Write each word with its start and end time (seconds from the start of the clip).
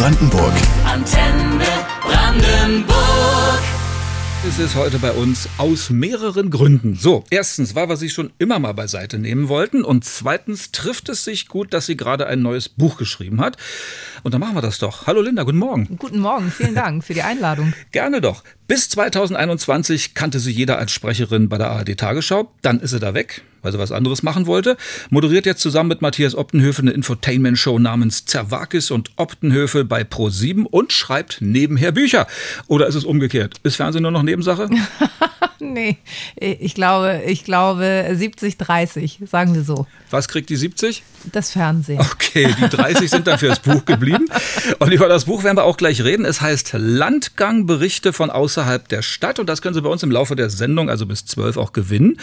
Brandenburg. 0.00 0.54
Antenne 0.86 1.66
Brandenburg. 2.00 3.60
Es 4.48 4.58
ist 4.58 4.74
heute 4.74 4.98
bei 4.98 5.12
uns 5.12 5.46
aus 5.58 5.90
mehreren 5.90 6.48
Gründen. 6.48 6.96
So, 6.96 7.24
erstens, 7.28 7.74
weil 7.74 7.90
wir 7.90 7.98
sie 7.98 8.08
schon 8.08 8.32
immer 8.38 8.58
mal 8.58 8.72
beiseite 8.72 9.18
nehmen 9.18 9.50
wollten. 9.50 9.84
Und 9.84 10.06
zweitens 10.06 10.72
trifft 10.72 11.10
es 11.10 11.24
sich 11.24 11.48
gut, 11.48 11.74
dass 11.74 11.84
sie 11.84 11.98
gerade 11.98 12.26
ein 12.28 12.40
neues 12.40 12.70
Buch 12.70 12.96
geschrieben 12.96 13.42
hat. 13.42 13.58
Und 14.22 14.32
dann 14.32 14.40
machen 14.40 14.54
wir 14.54 14.62
das 14.62 14.78
doch. 14.78 15.06
Hallo 15.06 15.20
Linda, 15.20 15.42
guten 15.42 15.58
Morgen. 15.58 15.98
Guten 15.98 16.20
Morgen, 16.20 16.50
vielen 16.50 16.74
Dank 16.74 17.04
für 17.04 17.12
die 17.12 17.22
Einladung. 17.22 17.74
Gerne 17.92 18.22
doch. 18.22 18.42
Bis 18.66 18.88
2021 18.88 20.14
kannte 20.14 20.40
sie 20.40 20.50
jeder 20.50 20.78
als 20.78 20.92
Sprecherin 20.92 21.50
bei 21.50 21.58
der 21.58 21.72
ARD 21.72 21.98
Tagesschau. 21.98 22.50
Dann 22.62 22.80
ist 22.80 22.92
sie 22.92 23.00
da 23.00 23.12
weg, 23.12 23.42
weil 23.62 23.72
sie 23.72 23.78
was 23.78 23.92
anderes 23.92 24.22
machen 24.22 24.46
wollte. 24.46 24.76
Moderiert 25.10 25.46
jetzt 25.46 25.60
zusammen 25.60 25.88
mit 25.88 26.02
Matthias 26.02 26.34
Optenhöfe 26.34 26.82
eine 26.82 26.92
Infotainment-Show 26.92 27.78
namens 27.78 28.24
Zerwakis 28.24 28.90
und 28.90 29.10
Optenhöfe 29.16 29.84
bei 29.84 30.02
Pro7 30.02 30.64
und 30.64 30.92
schreibt 30.92 31.38
nebenher 31.40 31.92
Bücher. 31.92 32.26
Oder 32.66 32.86
ist 32.86 32.94
es 32.94 33.04
umgekehrt? 33.04 33.56
Ist 33.62 33.76
Fernsehen 33.76 34.02
nur 34.02 34.10
noch 34.12 34.22
Nebensache? 34.22 34.68
nee, 35.64 35.98
ich 36.36 36.74
glaube, 36.74 37.22
ich 37.26 37.44
glaube 37.44 38.08
70, 38.12 38.56
30, 38.58 39.20
sagen 39.30 39.54
wir 39.54 39.62
so. 39.62 39.86
Was 40.10 40.28
kriegt 40.28 40.50
die 40.50 40.56
70? 40.56 41.02
Das 41.32 41.52
Fernsehen. 41.52 42.00
Okay, 42.00 42.54
die 42.58 42.68
30 42.68 43.10
sind 43.10 43.26
dann 43.26 43.38
fürs 43.38 43.60
Buch 43.60 43.84
geblieben. 43.84 44.26
Und 44.78 44.92
über 44.92 45.08
das 45.08 45.26
Buch 45.26 45.44
werden 45.44 45.56
wir 45.56 45.64
auch 45.64 45.76
gleich 45.76 46.02
reden. 46.02 46.24
Es 46.24 46.40
heißt 46.40 46.74
Landgang, 46.78 47.66
Berichte 47.66 48.12
von 48.12 48.30
außerhalb 48.30 48.88
der 48.88 49.02
Stadt. 49.02 49.38
Und 49.38 49.48
das 49.48 49.60
können 49.60 49.74
Sie 49.74 49.82
bei 49.82 49.90
uns 49.90 50.02
im 50.02 50.10
Laufe 50.10 50.34
der 50.36 50.48
Sendung, 50.48 50.88
also 50.88 51.06
bis 51.06 51.26
12, 51.26 51.56
auch 51.58 51.72
gewinnen. 51.72 52.18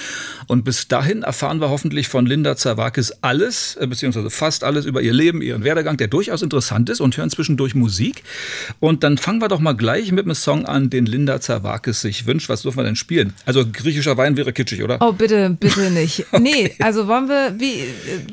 Und 0.47 0.63
bis 0.65 0.87
dahin 0.87 1.23
erfahren 1.23 1.61
wir 1.61 1.69
hoffentlich 1.69 2.07
von 2.07 2.25
Linda 2.25 2.57
Zawakis 2.57 3.13
alles, 3.21 3.75
äh, 3.75 3.85
beziehungsweise 3.87 4.29
fast 4.29 4.63
alles 4.63 4.85
über 4.85 5.01
ihr 5.01 5.13
Leben, 5.13 5.41
ihren 5.41 5.63
Werdegang, 5.63 5.97
der 5.97 6.07
durchaus 6.07 6.41
interessant 6.41 6.89
ist 6.89 6.99
und 6.99 7.15
hören 7.17 7.29
zwischendurch 7.29 7.75
Musik. 7.75 8.23
Und 8.79 9.03
dann 9.03 9.17
fangen 9.17 9.41
wir 9.41 9.47
doch 9.47 9.59
mal 9.59 9.73
gleich 9.73 10.11
mit 10.11 10.25
einem 10.25 10.35
Song 10.35 10.65
an, 10.65 10.89
den 10.89 11.05
Linda 11.05 11.39
Zawakis 11.39 12.01
sich 12.01 12.25
wünscht. 12.25 12.49
Was 12.49 12.63
dürfen 12.63 12.77
wir 12.77 12.83
denn 12.83 12.95
spielen? 12.95 13.26
Also 13.45 13.63
griechischer 13.71 14.17
Wein 14.17 14.37
wäre 14.37 14.53
kitschig, 14.53 14.83
oder? 14.83 14.97
Oh, 15.01 15.11
bitte, 15.11 15.49
bitte 15.59 15.91
nicht. 15.91 16.25
Nee, 16.39 16.73
also 16.81 17.07
wollen 17.07 17.27
wir, 17.27 17.55
wie, 17.59 17.83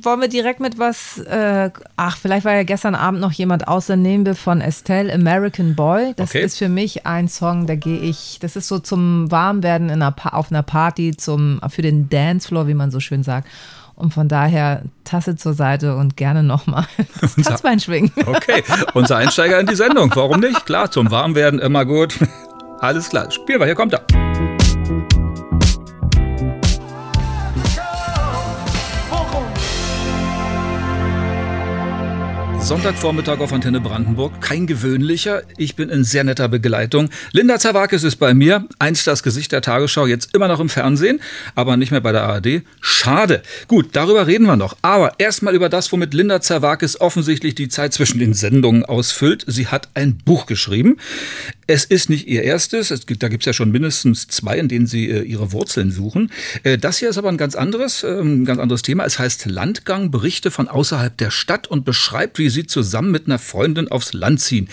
wollen 0.02 0.20
wir 0.20 0.28
direkt 0.28 0.60
mit 0.60 0.78
was, 0.78 1.18
äh, 1.18 1.70
ach, 1.96 2.16
vielleicht 2.18 2.44
war 2.44 2.54
ja 2.54 2.62
gestern 2.62 2.94
Abend 2.94 3.20
noch 3.20 3.32
jemand 3.32 3.66
außer 3.68 3.96
nehmen 3.96 4.26
wir 4.26 4.34
von 4.34 4.60
Estelle, 4.60 5.12
American 5.12 5.74
Boy. 5.74 6.12
Das 6.16 6.30
Okay. 6.30 6.42
ist 6.44 6.58
für 6.58 6.68
mich 6.68 7.06
ein 7.06 7.28
Song, 7.28 7.66
da 7.66 7.74
gehe 7.76 7.98
ich, 7.98 8.38
das 8.40 8.56
ist 8.56 8.68
so 8.68 8.78
zum 8.78 9.30
Warmwerden 9.30 9.88
in 9.88 10.02
einer 10.02 10.14
auf 10.34 10.50
einer 10.50 10.62
Party, 10.62 11.16
zum, 11.16 11.60
für 11.68 11.82
den 11.82 12.08
Dancefloor, 12.08 12.66
wie 12.68 12.74
man 12.74 12.90
so 12.90 13.00
schön 13.00 13.22
sagt. 13.22 13.48
Und 13.96 14.12
von 14.12 14.26
daher 14.28 14.82
Tasse 15.04 15.36
zur 15.36 15.54
Seite 15.54 15.94
und 15.96 16.16
gerne 16.16 16.42
nochmal 16.42 16.86
das 17.20 17.36
Tanzbein 17.36 17.78
schwingen. 17.78 18.10
Okay, 18.26 18.62
unser 18.94 19.18
Einsteiger 19.18 19.60
in 19.60 19.66
die 19.68 19.76
Sendung. 19.76 20.10
Warum 20.14 20.40
nicht? 20.40 20.66
Klar, 20.66 20.90
zum 20.90 21.10
Warmwerden 21.12 21.60
immer 21.60 21.84
gut. 21.84 22.18
Alles 22.80 23.08
klar. 23.08 23.30
Spielen 23.30 23.60
wir, 23.60 23.66
hier 23.66 23.76
kommt 23.76 23.92
er. 23.92 24.23
Sonntagvormittag 32.64 33.40
auf 33.40 33.52
Antenne 33.52 33.78
Brandenburg. 33.78 34.40
Kein 34.40 34.66
gewöhnlicher. 34.66 35.42
Ich 35.58 35.76
bin 35.76 35.90
in 35.90 36.02
sehr 36.02 36.24
netter 36.24 36.48
Begleitung. 36.48 37.10
Linda 37.32 37.58
Zawakis 37.58 38.04
ist 38.04 38.16
bei 38.16 38.32
mir. 38.32 38.66
Einst 38.78 39.06
das 39.06 39.22
Gesicht 39.22 39.52
der 39.52 39.60
Tagesschau, 39.60 40.06
jetzt 40.06 40.34
immer 40.34 40.48
noch 40.48 40.60
im 40.60 40.70
Fernsehen, 40.70 41.20
aber 41.54 41.76
nicht 41.76 41.90
mehr 41.90 42.00
bei 42.00 42.12
der 42.12 42.22
ARD. 42.22 42.62
Schade. 42.80 43.42
Gut, 43.68 43.90
darüber 43.92 44.26
reden 44.26 44.46
wir 44.46 44.56
noch. 44.56 44.78
Aber 44.80 45.12
erstmal 45.18 45.54
über 45.54 45.68
das, 45.68 45.92
womit 45.92 46.14
Linda 46.14 46.40
Zawakis 46.40 46.98
offensichtlich 46.98 47.54
die 47.54 47.68
Zeit 47.68 47.92
zwischen 47.92 48.18
den 48.18 48.32
Sendungen 48.32 48.82
ausfüllt. 48.82 49.44
Sie 49.46 49.66
hat 49.66 49.90
ein 49.92 50.16
Buch 50.16 50.46
geschrieben. 50.46 50.96
Es 51.66 51.84
ist 51.84 52.10
nicht 52.10 52.26
ihr 52.26 52.42
erstes. 52.42 52.90
Es 52.90 53.06
gibt, 53.06 53.22
da 53.22 53.28
gibt 53.28 53.42
es 53.42 53.46
ja 53.46 53.52
schon 53.52 53.70
mindestens 53.70 54.28
zwei, 54.28 54.58
in 54.58 54.68
denen 54.68 54.86
sie 54.86 55.08
äh, 55.10 55.22
ihre 55.22 55.52
Wurzeln 55.52 55.90
suchen. 55.90 56.30
Äh, 56.62 56.78
das 56.78 56.98
hier 56.98 57.10
ist 57.10 57.18
aber 57.18 57.28
ein 57.28 57.36
ganz 57.36 57.54
anderes, 57.54 58.02
äh, 58.02 58.20
ein 58.20 58.44
ganz 58.44 58.60
anderes 58.60 58.82
Thema. 58.82 59.04
Es 59.04 59.18
heißt 59.18 59.46
Landgang, 59.46 60.10
Berichte 60.10 60.50
von 60.50 60.68
außerhalb 60.68 61.16
der 61.16 61.30
Stadt 61.30 61.66
und 61.66 61.84
beschreibt, 61.84 62.38
wie 62.38 62.50
sie 62.50 62.66
zusammen 62.66 63.10
mit 63.10 63.26
einer 63.26 63.38
Freundin 63.38 63.88
aufs 63.88 64.12
Land 64.12 64.40
ziehen. 64.40 64.68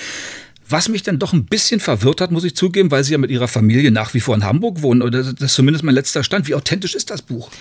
Was 0.68 0.88
mich 0.88 1.04
dann 1.04 1.20
doch 1.20 1.34
ein 1.34 1.46
bisschen 1.46 1.82
verwirrt 1.82 2.22
hat, 2.22 2.32
muss 2.32 2.46
ich 2.46 2.56
zugeben, 2.56 2.92
weil 2.92 3.04
sie 3.04 3.12
ja 3.12 3.18
mit 3.18 3.30
ihrer 3.30 3.50
Familie 3.50 3.92
nach 3.92 4.14
wie 4.14 4.22
vor 4.22 4.36
in 4.36 4.46
Hamburg 4.46 4.82
wohnen. 4.82 5.02
Oder 5.02 5.24
das 5.24 5.34
ist 5.34 5.54
zumindest 5.54 5.84
mein 5.84 5.96
letzter 5.96 6.24
Stand. 6.24 6.48
Wie 6.48 6.56
authentisch 6.56 6.96
ist 6.96 7.10
das 7.10 7.22
Buch? 7.22 7.52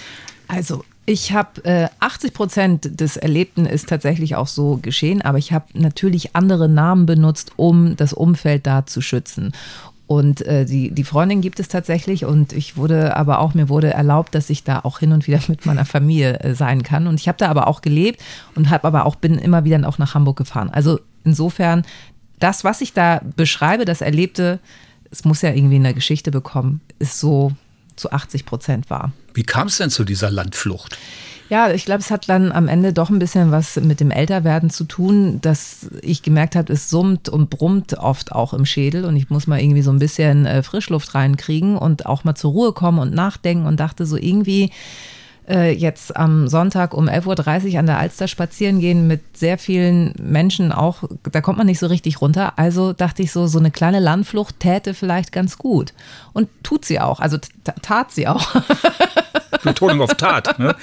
Also, 0.47 0.85
ich 1.11 1.33
habe 1.33 1.65
äh, 1.65 1.89
80 1.99 2.33
Prozent 2.33 3.01
des 3.01 3.17
Erlebten 3.17 3.67
ist 3.67 3.89
tatsächlich 3.89 4.37
auch 4.37 4.47
so 4.47 4.79
geschehen, 4.81 5.23
aber 5.23 5.39
ich 5.39 5.53
habe 5.53 5.65
natürlich 5.75 6.37
andere 6.37 6.69
Namen 6.69 7.05
benutzt, 7.05 7.51
um 7.57 7.97
das 7.97 8.13
Umfeld 8.13 8.65
da 8.65 8.87
zu 8.87 9.01
schützen. 9.01 9.53
Und 10.07 10.43
äh, 10.43 10.65
die, 10.67 10.93
die 10.93 11.03
Freundin 11.03 11.41
gibt 11.41 11.59
es 11.59 11.67
tatsächlich 11.67 12.25
und 12.25 12.53
ich 12.53 12.77
wurde 12.77 13.17
aber 13.17 13.41
auch, 13.41 13.55
mir 13.55 13.69
wurde 13.69 13.93
erlaubt, 13.93 14.37
dass 14.37 14.51
ich 14.51 14.63
da 14.63 14.79
auch 14.85 15.01
hin 15.01 15.11
und 15.13 15.27
wieder 15.27 15.41
mit 15.49 15.67
meiner 15.67 15.85
Familie 15.85 16.39
äh, 16.39 16.55
sein 16.55 16.85
kann. 16.85 17.09
Und 17.09 17.19
ich 17.19 17.27
habe 17.27 17.39
da 17.39 17.49
aber 17.49 17.67
auch 17.67 17.83
gelebt 17.83 18.23
und 18.55 18.71
habe 18.71 18.87
aber 18.87 19.05
auch, 19.05 19.17
bin 19.17 19.37
immer 19.37 19.65
wieder 19.65 19.89
auch 19.89 19.99
nach 19.99 20.15
Hamburg 20.15 20.37
gefahren. 20.37 20.71
Also 20.71 21.01
insofern, 21.25 21.85
das, 22.39 22.63
was 22.63 22.83
ich 22.83 22.93
da 22.93 23.21
beschreibe, 23.35 23.85
das 23.85 24.01
Erlebte, 24.01 24.61
es 25.11 25.25
muss 25.25 25.43
ja 25.43 25.53
irgendwie 25.53 25.77
eine 25.77 25.93
Geschichte 25.93 26.31
bekommen, 26.31 26.81
ist 27.01 27.19
so 27.19 27.51
zu 28.01 28.13
80 28.13 28.47
Prozent 28.47 28.91
wahr. 28.91 29.13
Wie 29.35 29.45
kam 29.45 29.69
es 29.69 29.79
denn 29.79 29.91
zu 29.91 30.05
dieser 30.05 30.31
Landflucht? 30.31 30.99
Ja, 31.51 31.73
ich 31.73 31.85
glaube, 31.85 32.01
es 32.01 32.13
hat 32.13 32.29
dann 32.29 32.53
am 32.53 32.69
Ende 32.69 32.93
doch 32.93 33.11
ein 33.11 33.19
bisschen 33.19 33.51
was 33.51 33.75
mit 33.75 33.99
dem 33.99 34.13
Älterwerden 34.13 34.71
zu 34.71 34.85
tun, 34.85 35.41
dass 35.41 35.89
ich 36.01 36.23
gemerkt 36.23 36.55
habe, 36.55 36.73
es 36.73 36.89
summt 36.89 37.29
und 37.29 37.51
brummt 37.51 37.95
oft 37.99 38.31
auch 38.31 38.55
im 38.55 38.65
Schädel 38.65 39.05
und 39.05 39.17
ich 39.17 39.31
muss 39.31 39.49
mal 39.49 39.61
irgendwie 39.61 39.83
so 39.83 39.91
ein 39.91 39.99
bisschen 39.99 40.47
äh, 40.47 40.63
Frischluft 40.63 41.13
reinkriegen 41.17 41.77
und 41.77 42.07
auch 42.07 42.23
mal 42.23 42.37
zur 42.37 42.53
Ruhe 42.53 42.73
kommen 42.73 43.01
und 43.01 43.13
nachdenken 43.13 43.67
und 43.67 43.81
dachte 43.81 44.07
so 44.07 44.17
irgendwie 44.17 44.71
äh, 45.51 45.73
jetzt 45.73 46.17
am 46.17 46.49
Sonntag 46.49 46.95
um 46.95 47.09
11.30 47.09 47.73
Uhr 47.73 47.79
an 47.81 47.87
der 47.87 47.99
Alster 47.99 48.29
spazieren 48.29 48.81
gehen 48.81 49.07
mit 49.07 49.37
sehr 49.37 49.59
vielen 49.59 50.15
Menschen 50.23 50.73
auch, 50.73 51.03
da 51.31 51.41
kommt 51.41 51.59
man 51.59 51.67
nicht 51.67 51.81
so 51.81 51.87
richtig 51.87 52.21
runter. 52.21 52.55
Also 52.57 52.93
dachte 52.93 53.23
ich 53.23 53.33
so, 53.33 53.47
so 53.47 53.59
eine 53.59 53.71
kleine 53.71 54.01
Landflucht 54.01 54.61
täte 54.61 54.95
vielleicht 54.95 55.33
ganz 55.33 55.59
gut. 55.59 55.93
Und 56.33 56.49
tut 56.63 56.85
sie 56.85 57.01
auch, 57.01 57.21
also 57.21 57.39
tat 57.83 58.13
sie 58.13 58.29
auch. 58.29 58.55
Betonung 59.65 60.01
auf 60.01 60.15
Tat. 60.15 60.59
Ne? 60.59 60.75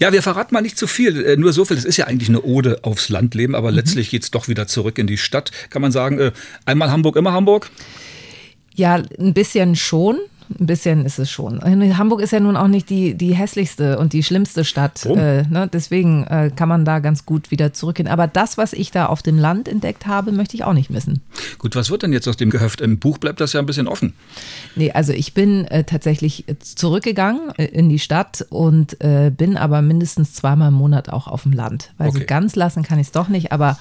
Ja, 0.00 0.12
wir 0.12 0.22
verraten 0.22 0.54
mal 0.54 0.62
nicht 0.62 0.78
zu 0.78 0.86
viel. 0.86 1.24
Äh, 1.24 1.36
Nur 1.36 1.52
so 1.52 1.64
viel. 1.64 1.76
Es 1.76 1.84
ist 1.84 1.96
ja 1.96 2.06
eigentlich 2.06 2.28
eine 2.28 2.42
Ode 2.42 2.78
aufs 2.82 3.08
Landleben, 3.08 3.54
aber 3.54 3.70
letztlich 3.70 4.10
geht 4.10 4.22
es 4.22 4.30
doch 4.30 4.48
wieder 4.48 4.66
zurück 4.66 4.98
in 4.98 5.06
die 5.06 5.18
Stadt. 5.18 5.50
Kann 5.70 5.82
man 5.82 5.92
sagen, 5.92 6.18
äh, 6.18 6.32
einmal 6.64 6.90
Hamburg, 6.90 7.16
immer 7.16 7.32
Hamburg? 7.32 7.70
Ja, 8.74 8.94
ein 9.18 9.34
bisschen 9.34 9.76
schon. 9.76 10.18
Ein 10.60 10.66
bisschen 10.66 11.06
ist 11.06 11.18
es 11.18 11.30
schon. 11.30 11.60
Hamburg 11.96 12.20
ist 12.20 12.30
ja 12.32 12.38
nun 12.40 12.56
auch 12.56 12.68
nicht 12.68 12.90
die, 12.90 13.14
die 13.14 13.34
hässlichste 13.34 13.98
und 13.98 14.12
die 14.12 14.22
schlimmste 14.22 14.64
Stadt. 14.64 15.04
Äh, 15.06 15.44
ne? 15.44 15.68
Deswegen 15.72 16.24
äh, 16.24 16.50
kann 16.54 16.68
man 16.68 16.84
da 16.84 16.98
ganz 16.98 17.24
gut 17.24 17.50
wieder 17.50 17.72
zurückgehen. 17.72 18.08
Aber 18.08 18.26
das, 18.26 18.58
was 18.58 18.72
ich 18.74 18.90
da 18.90 19.06
auf 19.06 19.22
dem 19.22 19.38
Land 19.38 19.68
entdeckt 19.68 20.06
habe, 20.06 20.32
möchte 20.32 20.54
ich 20.56 20.64
auch 20.64 20.74
nicht 20.74 20.90
missen. 20.90 21.22
Gut, 21.58 21.74
was 21.76 21.90
wird 21.90 22.02
denn 22.02 22.12
jetzt 22.12 22.28
aus 22.28 22.36
dem 22.36 22.50
Gehöft? 22.50 22.80
Im 22.82 22.98
Buch 22.98 23.16
bleibt 23.18 23.40
das 23.40 23.54
ja 23.54 23.60
ein 23.60 23.66
bisschen 23.66 23.88
offen. 23.88 24.12
Nee, 24.76 24.92
also 24.92 25.12
ich 25.12 25.32
bin 25.32 25.64
äh, 25.68 25.84
tatsächlich 25.84 26.44
zurückgegangen 26.60 27.50
äh, 27.56 27.64
in 27.64 27.88
die 27.88 27.98
Stadt 27.98 28.44
und 28.50 29.00
äh, 29.00 29.30
bin 29.34 29.56
aber 29.56 29.80
mindestens 29.82 30.34
zweimal 30.34 30.68
im 30.68 30.74
Monat 30.74 31.08
auch 31.08 31.26
auf 31.26 31.44
dem 31.44 31.52
Land. 31.52 31.92
Weil 31.98 32.08
Okay. 32.10 32.18
so 32.20 32.24
ganz 32.26 32.54
lassen 32.54 32.82
kann 32.82 32.98
ich 32.98 33.06
es 33.06 33.12
doch 33.12 33.28
nicht, 33.28 33.50
aber 33.50 33.78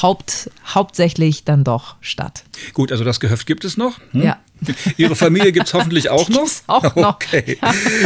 Haupt, 0.00 0.50
hauptsächlich 0.66 1.44
dann 1.44 1.64
doch 1.64 1.96
Stadt. 2.00 2.44
Gut, 2.72 2.92
also 2.92 3.04
das 3.04 3.20
Gehöft 3.20 3.46
gibt 3.46 3.64
es 3.64 3.76
noch. 3.76 3.98
Hm? 4.12 4.22
Ja. 4.22 4.38
Ihre 4.96 5.16
Familie 5.16 5.52
gibt 5.52 5.66
es 5.66 5.74
hoffentlich 5.74 6.08
auch 6.08 6.28
noch. 6.30 6.38
gibt's 6.38 6.64
auch 6.66 6.94
noch. 6.96 7.14
Okay, 7.16 7.58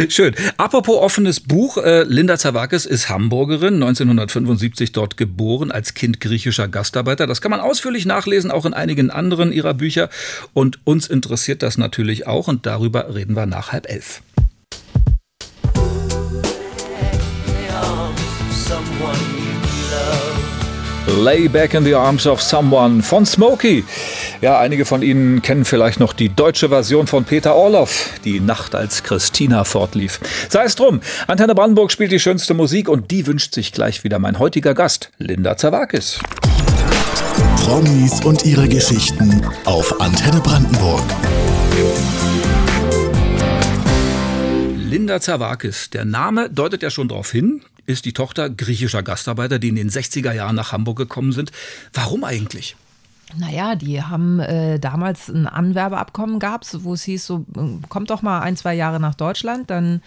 schön. 0.09 0.35
Apropos 0.57 0.97
offenes 0.97 1.41
Buch, 1.41 1.77
äh, 1.79 2.03
Linda 2.05 2.39
Zawakis 2.39 2.87
ist 2.87 3.09
Hamburgerin, 3.09 3.75
1975 3.75 4.93
dort 4.93 5.17
geboren, 5.17 5.71
als 5.71 5.95
Kind 5.95 6.21
griechischer 6.21 6.69
Gastarbeiter. 6.69 7.27
Das 7.27 7.41
kann 7.41 7.51
man 7.51 7.61
ausführlich 7.61 8.07
nachlesen, 8.07 8.51
auch 8.51 8.65
in 8.65 8.75
einigen 8.75 9.11
anderen 9.11 9.53
ihrer 9.53 9.75
Bücher. 9.75 10.09
Und 10.55 10.81
uns 10.85 11.07
interessiert 11.07 11.63
das 11.63 11.79
natürlich 11.79 12.27
auch 12.27 12.49
und 12.49 12.67
darüber 12.67 13.15
reden 13.15 13.37
wir 13.37 13.47
nach 13.47 13.73
halb 13.73 13.89
elf. 13.89 14.23
Lay 21.07 21.47
Back 21.47 21.75
in 21.75 21.85
the 21.85 21.95
Arms 21.95 22.27
of 22.27 22.43
Someone 22.43 23.01
von 23.01 23.25
Smokey. 23.25 23.85
Ja, 24.41 24.59
einige 24.59 24.85
von 24.85 25.03
Ihnen 25.03 25.41
kennen 25.41 25.65
vielleicht 25.65 26.01
noch 26.01 26.13
die 26.13 26.29
deutsche 26.29 26.69
Version 26.69 27.07
von 27.07 27.25
Peter 27.25 27.55
Orloff, 27.55 28.11
die 28.25 28.41
Nacht 28.41 28.75
als 28.75 29.05
Christina 29.05 29.63
fortlief. 29.63 30.19
Sei 30.49 30.65
es 30.65 30.75
drum, 30.75 31.01
Antenne 31.29 31.55
Brandenburg 31.55 31.93
spielt 31.93 32.11
die 32.11 32.19
schönste 32.19 32.55
Musik 32.55 32.89
und 32.89 33.13
die 33.13 33.27
wünscht 33.29 33.55
sich 33.55 33.73
gleich 33.73 34.03
wieder 34.03 34.19
mein 34.19 34.41
heutiger 34.41 34.75
Gast, 34.75 35.11
Linda 35.19 35.57
Zawakis. 35.57 36.19
Promis 37.63 38.25
und 38.25 38.45
ihre 38.45 38.69
Geschichten 38.69 39.47
auf 39.65 40.01
Antenne 40.01 40.41
Brandenburg. 40.41 41.05
Linda 44.77 45.21
Zawakis, 45.21 45.89
der 45.91 46.05
Name 46.05 46.51
deutet 46.51 46.83
ja 46.83 46.91
schon 46.91 47.07
darauf 47.07 47.31
hin, 47.31 47.63
ist 47.87 48.05
die 48.05 48.13
Tochter 48.13 48.51
griechischer 48.51 49.03
Gastarbeiter, 49.03 49.59
die 49.59 49.69
in 49.69 49.77
den 49.77 49.91
60er 49.91 50.33
Jahren 50.33 50.57
nach 50.57 50.73
Hamburg 50.73 50.99
gekommen 50.99 51.33
sind. 51.33 51.53
Warum 51.93 52.25
eigentlich? 52.25 52.77
Naja, 53.35 53.75
die 53.75 54.03
haben 54.03 54.39
äh, 54.39 54.79
damals 54.79 55.29
ein 55.29 55.47
Anwerbeabkommen 55.47 56.39
gehabt, 56.39 56.69
wo 56.85 56.95
es 56.95 57.03
hieß, 57.03 57.27
so, 57.27 57.45
äh, 57.57 57.87
kommt 57.89 58.11
doch 58.11 58.23
mal 58.23 58.41
ein, 58.41 58.57
zwei 58.57 58.75
Jahre 58.75 59.01
nach 59.01 59.15
Deutschland, 59.15 59.69
dann 59.71 60.01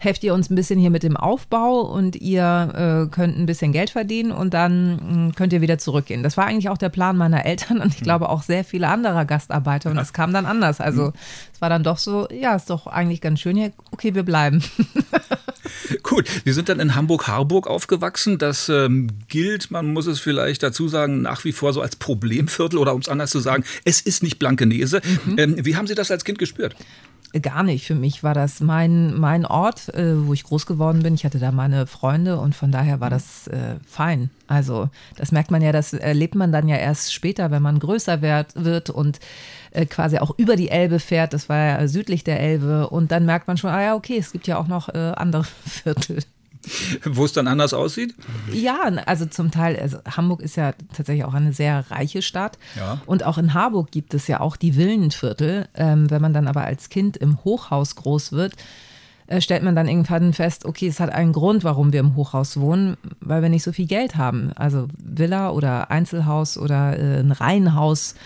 helft 0.00 0.24
ihr 0.24 0.32
uns 0.32 0.50
ein 0.50 0.54
bisschen 0.54 0.80
hier 0.80 0.90
mit 0.90 1.02
dem 1.02 1.16
Aufbau 1.16 1.82
und 1.82 2.16
ihr 2.16 3.06
äh, 3.06 3.10
könnt 3.14 3.38
ein 3.38 3.44
bisschen 3.44 3.72
Geld 3.72 3.90
verdienen 3.90 4.32
und 4.32 4.54
dann 4.54 4.96
mh, 4.96 5.28
mm, 5.28 5.34
könnt 5.34 5.52
ihr 5.52 5.60
wieder 5.60 5.76
zurückgehen. 5.78 6.22
Das 6.22 6.38
war 6.38 6.46
eigentlich 6.46 6.70
auch 6.70 6.78
der 6.78 6.88
Plan 6.88 7.16
meiner 7.16 7.44
Eltern 7.44 7.80
und 7.80 7.94
ich 7.94 8.00
glaube 8.00 8.30
auch 8.30 8.42
sehr 8.42 8.64
viele 8.64 8.88
anderer 8.88 9.26
Gastarbeiter 9.26 9.90
und 9.90 9.98
es 9.98 10.14
kam 10.14 10.32
dann 10.32 10.46
anders. 10.46 10.80
Also 10.80 11.12
es 11.52 11.60
war 11.60 11.68
dann 11.68 11.84
doch 11.84 11.98
so, 11.98 12.26
ja, 12.30 12.56
ist 12.56 12.70
doch 12.70 12.86
eigentlich 12.86 13.20
ganz 13.20 13.40
schön 13.40 13.56
hier, 13.56 13.72
okay, 13.90 14.14
wir 14.14 14.22
bleiben. 14.22 14.64
Gut, 16.02 16.28
Sie 16.44 16.52
sind 16.52 16.68
dann 16.68 16.80
in 16.80 16.94
Hamburg-Harburg 16.94 17.66
aufgewachsen. 17.66 18.38
Das 18.38 18.68
ähm, 18.68 19.08
gilt, 19.28 19.70
man 19.70 19.92
muss 19.92 20.06
es 20.06 20.18
vielleicht 20.18 20.62
dazu 20.62 20.88
sagen, 20.88 21.20
nach 21.22 21.44
wie 21.44 21.52
vor 21.52 21.72
so 21.72 21.82
als 21.82 21.96
Problemviertel 21.96 22.78
oder 22.78 22.94
um 22.94 23.00
es 23.00 23.08
anders 23.08 23.30
zu 23.30 23.40
sagen, 23.40 23.64
es 23.84 24.00
ist 24.00 24.22
nicht 24.22 24.38
Blankenese. 24.38 25.02
Mhm. 25.26 25.38
Ähm, 25.38 25.64
wie 25.64 25.76
haben 25.76 25.86
Sie 25.86 25.94
das 25.94 26.10
als 26.10 26.24
Kind 26.24 26.38
gespürt? 26.38 26.74
Gar 27.42 27.62
nicht. 27.62 27.86
Für 27.86 27.94
mich 27.94 28.24
war 28.24 28.34
das 28.34 28.58
mein, 28.58 29.14
mein 29.14 29.46
Ort, 29.46 29.94
äh, 29.94 30.26
wo 30.26 30.34
ich 30.34 30.42
groß 30.42 30.66
geworden 30.66 31.04
bin. 31.04 31.14
Ich 31.14 31.24
hatte 31.24 31.38
da 31.38 31.52
meine 31.52 31.86
Freunde 31.86 32.40
und 32.40 32.56
von 32.56 32.72
daher 32.72 32.98
war 32.98 33.08
das 33.08 33.46
äh, 33.46 33.76
fein. 33.86 34.30
Also 34.48 34.88
das 35.16 35.30
merkt 35.30 35.52
man 35.52 35.62
ja, 35.62 35.70
das 35.70 35.92
erlebt 35.92 36.34
man 36.34 36.50
dann 36.50 36.66
ja 36.66 36.74
erst 36.74 37.14
später, 37.14 37.52
wenn 37.52 37.62
man 37.62 37.78
größer 37.78 38.20
wird, 38.20 38.56
wird 38.56 38.90
und 38.90 39.20
äh, 39.70 39.86
quasi 39.86 40.18
auch 40.18 40.36
über 40.38 40.56
die 40.56 40.70
Elbe 40.70 40.98
fährt. 40.98 41.32
Das 41.32 41.48
war 41.48 41.56
ja 41.56 41.86
südlich 41.86 42.24
der 42.24 42.40
Elbe. 42.40 42.90
Und 42.90 43.12
dann 43.12 43.26
merkt 43.26 43.46
man 43.46 43.56
schon, 43.56 43.70
ah 43.70 43.80
ja, 43.80 43.94
okay, 43.94 44.18
es 44.18 44.32
gibt 44.32 44.48
ja 44.48 44.58
auch 44.58 44.66
noch 44.66 44.88
äh, 44.88 45.12
andere 45.14 45.44
Viertel. 45.64 46.24
Wo 47.04 47.24
es 47.24 47.32
dann 47.32 47.46
anders 47.46 47.72
aussieht? 47.72 48.14
Ja, 48.52 48.82
also 49.06 49.26
zum 49.26 49.50
Teil, 49.50 49.78
also 49.78 49.98
Hamburg 50.04 50.40
ist 50.40 50.56
ja 50.56 50.72
tatsächlich 50.92 51.24
auch 51.24 51.34
eine 51.34 51.52
sehr 51.52 51.90
reiche 51.90 52.22
Stadt. 52.22 52.58
Ja. 52.76 53.00
Und 53.06 53.24
auch 53.24 53.38
in 53.38 53.54
Harburg 53.54 53.90
gibt 53.90 54.14
es 54.14 54.26
ja 54.26 54.40
auch 54.40 54.56
die 54.56 54.76
Villenviertel. 54.76 55.68
Ähm, 55.74 56.10
wenn 56.10 56.22
man 56.22 56.34
dann 56.34 56.48
aber 56.48 56.64
als 56.64 56.88
Kind 56.88 57.16
im 57.16 57.42
Hochhaus 57.44 57.96
groß 57.96 58.32
wird, 58.32 58.54
äh, 59.30 59.40
stellt 59.40 59.62
man 59.62 59.76
dann 59.76 59.88
irgendwann 59.88 60.32
fest, 60.32 60.64
okay, 60.64 60.88
es 60.88 61.00
hat 61.00 61.10
einen 61.10 61.32
Grund, 61.32 61.62
warum 61.62 61.92
wir 61.92 62.00
im 62.00 62.16
Hochhaus 62.16 62.58
wohnen, 62.58 62.96
weil 63.20 63.42
wir 63.42 63.48
nicht 63.48 63.62
so 63.62 63.72
viel 63.72 63.86
Geld 63.86 64.16
haben. 64.16 64.52
Also 64.56 64.88
Villa 64.98 65.50
oder 65.50 65.90
Einzelhaus 65.90 66.58
oder 66.58 66.98
äh, 66.98 67.20
ein 67.20 67.32
Reihenhaus 67.32 68.16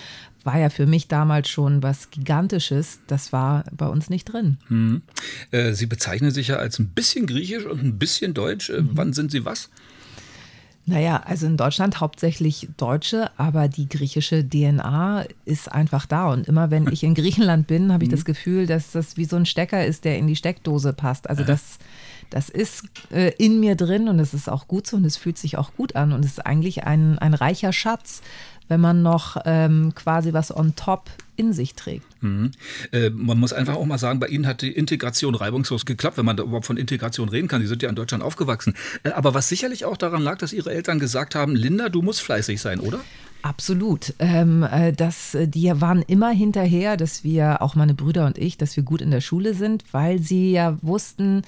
war 0.45 0.59
ja 0.59 0.71
für 0.71 0.87
mich 0.87 1.09
damals 1.09 1.49
schon 1.49 1.83
was 1.83 2.11
Gigantisches. 2.11 3.01
Das 3.07 3.33
war 3.33 3.65
bei 3.73 3.87
uns 3.87 4.11
nicht 4.11 4.27
drin. 4.27 4.59
Mhm. 4.69 5.03
Äh, 5.51 5.73
Sie 5.73 5.87
bezeichnen 5.87 6.31
sich 6.31 6.49
ja 6.49 6.57
als 6.57 6.79
ein 6.79 6.89
bisschen 6.89 7.27
griechisch 7.27 7.65
und 7.65 7.83
ein 7.83 7.99
bisschen 7.99 8.35
deutsch. 8.35 8.71
Äh, 8.71 8.83
mhm. 8.83 8.91
Wann 8.93 9.13
sind 9.13 9.31
Sie 9.31 9.45
was? 9.45 9.71
Naja, 10.87 11.23
also 11.25 11.47
in 11.47 11.57
Deutschland 11.57 12.01
hauptsächlich 12.01 12.69
Deutsche, 12.77 13.31
aber 13.39 13.69
die 13.69 13.89
griechische 13.89 14.47
DNA 14.47 15.25
ist 15.47 15.73
einfach 15.73 16.05
da. 16.05 16.31
Und 16.31 16.47
immer 16.47 16.71
wenn 16.71 16.87
ich 16.93 17.03
in 17.05 17.15
Griechenland 17.15 17.67
bin, 17.67 17.91
habe 17.91 18.05
ich 18.05 18.11
mhm. 18.11 18.15
das 18.15 18.27
Gefühl, 18.27 18.67
dass 18.67 18.93
das 18.93 19.17
wie 19.17 19.25
so 19.25 19.37
ein 19.37 19.47
Stecker 19.47 19.87
ist, 19.87 20.05
der 20.05 20.19
in 20.19 20.27
die 20.27 20.37
Steckdose 20.37 20.93
passt. 20.93 21.31
Also 21.31 21.43
das, 21.43 21.79
das 22.29 22.51
ist 22.51 22.85
äh, 23.11 23.33
in 23.39 23.61
mir 23.61 23.77
drin 23.77 24.09
und 24.09 24.19
es 24.19 24.35
ist 24.35 24.51
auch 24.51 24.69
gut 24.69 24.87
so 24.87 24.99
und 24.99 25.07
es 25.07 25.17
fühlt 25.17 25.39
sich 25.39 25.57
auch 25.57 25.75
gut 25.75 25.97
an 25.97 26.13
und 26.13 26.23
es 26.23 26.33
ist 26.33 26.47
eigentlich 26.47 26.85
ein, 26.85 27.19
ein 27.19 27.33
reicher 27.33 27.73
Schatz 27.73 28.21
wenn 28.69 28.81
man 28.81 29.03
noch 29.03 29.37
ähm, 29.45 29.93
quasi 29.95 30.33
was 30.33 30.55
on 30.55 30.75
top 30.75 31.11
in 31.37 31.53
sich 31.53 31.75
trägt. 31.75 32.07
Mhm. 32.23 32.53
Äh, 32.93 33.11
man 33.11 33.39
muss 33.39 33.53
einfach 33.53 33.75
auch 33.75 33.85
mal 33.85 33.99
sagen, 33.99 34.21
bei 34.21 34.29
Ihnen 34.29 34.47
hat 34.47 34.63
die 34.63 34.73
Integration 34.73 35.35
reibungslos 35.35 35.85
geklappt, 35.85 36.17
wenn 36.17 36.25
man 36.25 36.37
da 36.37 36.45
überhaupt 36.45 36.67
von 36.67 36.77
Integration 36.77 37.29
reden 37.29 37.49
kann. 37.49 37.61
Sie 37.61 37.67
sind 37.67 37.83
ja 37.83 37.89
in 37.89 37.97
Deutschland 37.97 38.23
aufgewachsen. 38.23 38.75
Äh, 39.03 39.11
aber 39.11 39.35
was 39.35 39.49
sicherlich 39.49 39.85
auch 39.85 39.97
daran 39.97 40.23
lag, 40.23 40.39
dass 40.39 40.53
Ihre 40.53 40.73
Eltern 40.73 40.99
gesagt 40.99 41.35
haben, 41.35 41.57
Linda, 41.57 41.89
du 41.89 42.03
musst 42.03 42.23
fleißig 42.23 42.61
sein, 42.61 42.81
oder? 42.81 43.01
Absolut. 43.43 44.15
Ähm, 44.21 44.63
äh, 44.63 44.93
das, 44.93 45.37
die 45.39 45.71
waren 45.81 46.03
immer 46.03 46.31
hinterher, 46.31 46.97
dass 46.97 47.25
wir, 47.25 47.61
auch 47.61 47.75
meine 47.75 47.95
Brüder 47.95 48.27
und 48.27 48.39
ich, 48.39 48.57
dass 48.57 48.77
wir 48.77 48.85
gut 48.85 49.03
in 49.03 49.11
der 49.11 49.21
Schule 49.21 49.55
sind, 49.55 49.85
weil 49.93 50.19
sie 50.19 50.53
ja 50.53 50.79
wussten, 50.81 51.43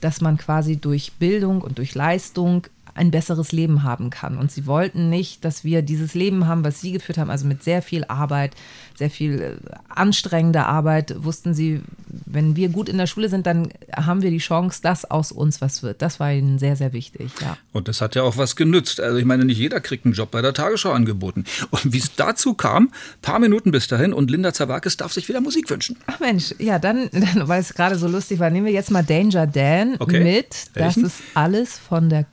dass 0.00 0.20
man 0.20 0.38
quasi 0.38 0.78
durch 0.78 1.12
Bildung 1.18 1.60
und 1.60 1.78
durch 1.78 1.94
Leistung 1.94 2.66
ein 2.94 3.10
besseres 3.10 3.52
Leben 3.52 3.82
haben 3.82 4.10
kann. 4.10 4.36
Und 4.36 4.50
sie 4.50 4.66
wollten 4.66 5.08
nicht, 5.08 5.44
dass 5.44 5.64
wir 5.64 5.82
dieses 5.82 6.14
Leben 6.14 6.46
haben, 6.46 6.64
was 6.64 6.80
sie 6.80 6.92
geführt 6.92 7.18
haben, 7.18 7.30
also 7.30 7.46
mit 7.46 7.62
sehr 7.62 7.82
viel 7.82 8.04
Arbeit, 8.04 8.54
sehr 8.96 9.10
viel 9.10 9.40
äh, 9.40 9.74
anstrengender 9.88 10.66
Arbeit, 10.66 11.14
wussten 11.24 11.54
sie, 11.54 11.80
wenn 12.26 12.56
wir 12.56 12.68
gut 12.68 12.88
in 12.88 12.98
der 12.98 13.06
Schule 13.06 13.28
sind, 13.28 13.46
dann 13.46 13.72
haben 13.94 14.22
wir 14.22 14.30
die 14.30 14.38
Chance, 14.38 14.80
dass 14.82 15.10
aus 15.10 15.32
uns 15.32 15.60
was 15.60 15.82
wird. 15.82 16.02
Das 16.02 16.20
war 16.20 16.32
ihnen 16.32 16.58
sehr, 16.58 16.76
sehr 16.76 16.92
wichtig, 16.92 17.30
ja. 17.40 17.56
Und 17.72 17.88
das 17.88 18.00
hat 18.00 18.14
ja 18.14 18.22
auch 18.22 18.36
was 18.36 18.56
genützt. 18.56 19.00
Also 19.00 19.16
ich 19.16 19.24
meine, 19.24 19.44
nicht 19.44 19.58
jeder 19.58 19.80
kriegt 19.80 20.04
einen 20.04 20.14
Job 20.14 20.30
bei 20.30 20.42
der 20.42 20.52
Tagesschau 20.52 20.92
angeboten. 20.92 21.44
Und 21.70 21.92
wie 21.92 21.98
es 21.98 22.14
dazu 22.14 22.54
kam, 22.54 22.90
paar 23.22 23.38
Minuten 23.38 23.70
bis 23.70 23.88
dahin 23.88 24.12
und 24.12 24.30
Linda 24.30 24.52
Zawakis 24.52 24.96
darf 24.96 25.12
sich 25.12 25.28
wieder 25.28 25.40
Musik 25.40 25.70
wünschen. 25.70 25.96
Ach 26.06 26.20
Mensch, 26.20 26.54
ja, 26.58 26.78
dann, 26.78 27.08
dann 27.12 27.48
weil 27.48 27.60
es 27.60 27.74
gerade 27.74 27.96
so 27.96 28.08
lustig 28.08 28.38
war, 28.38 28.50
nehmen 28.50 28.66
wir 28.66 28.72
jetzt 28.72 28.90
mal 28.90 29.04
Danger 29.04 29.46
Dan 29.46 29.96
okay. 29.98 30.22
mit. 30.22 30.48
Das 30.74 30.96
Welchen? 30.96 31.06
ist 31.06 31.22
alles 31.34 31.78
von 31.78 32.08
der 32.08 32.24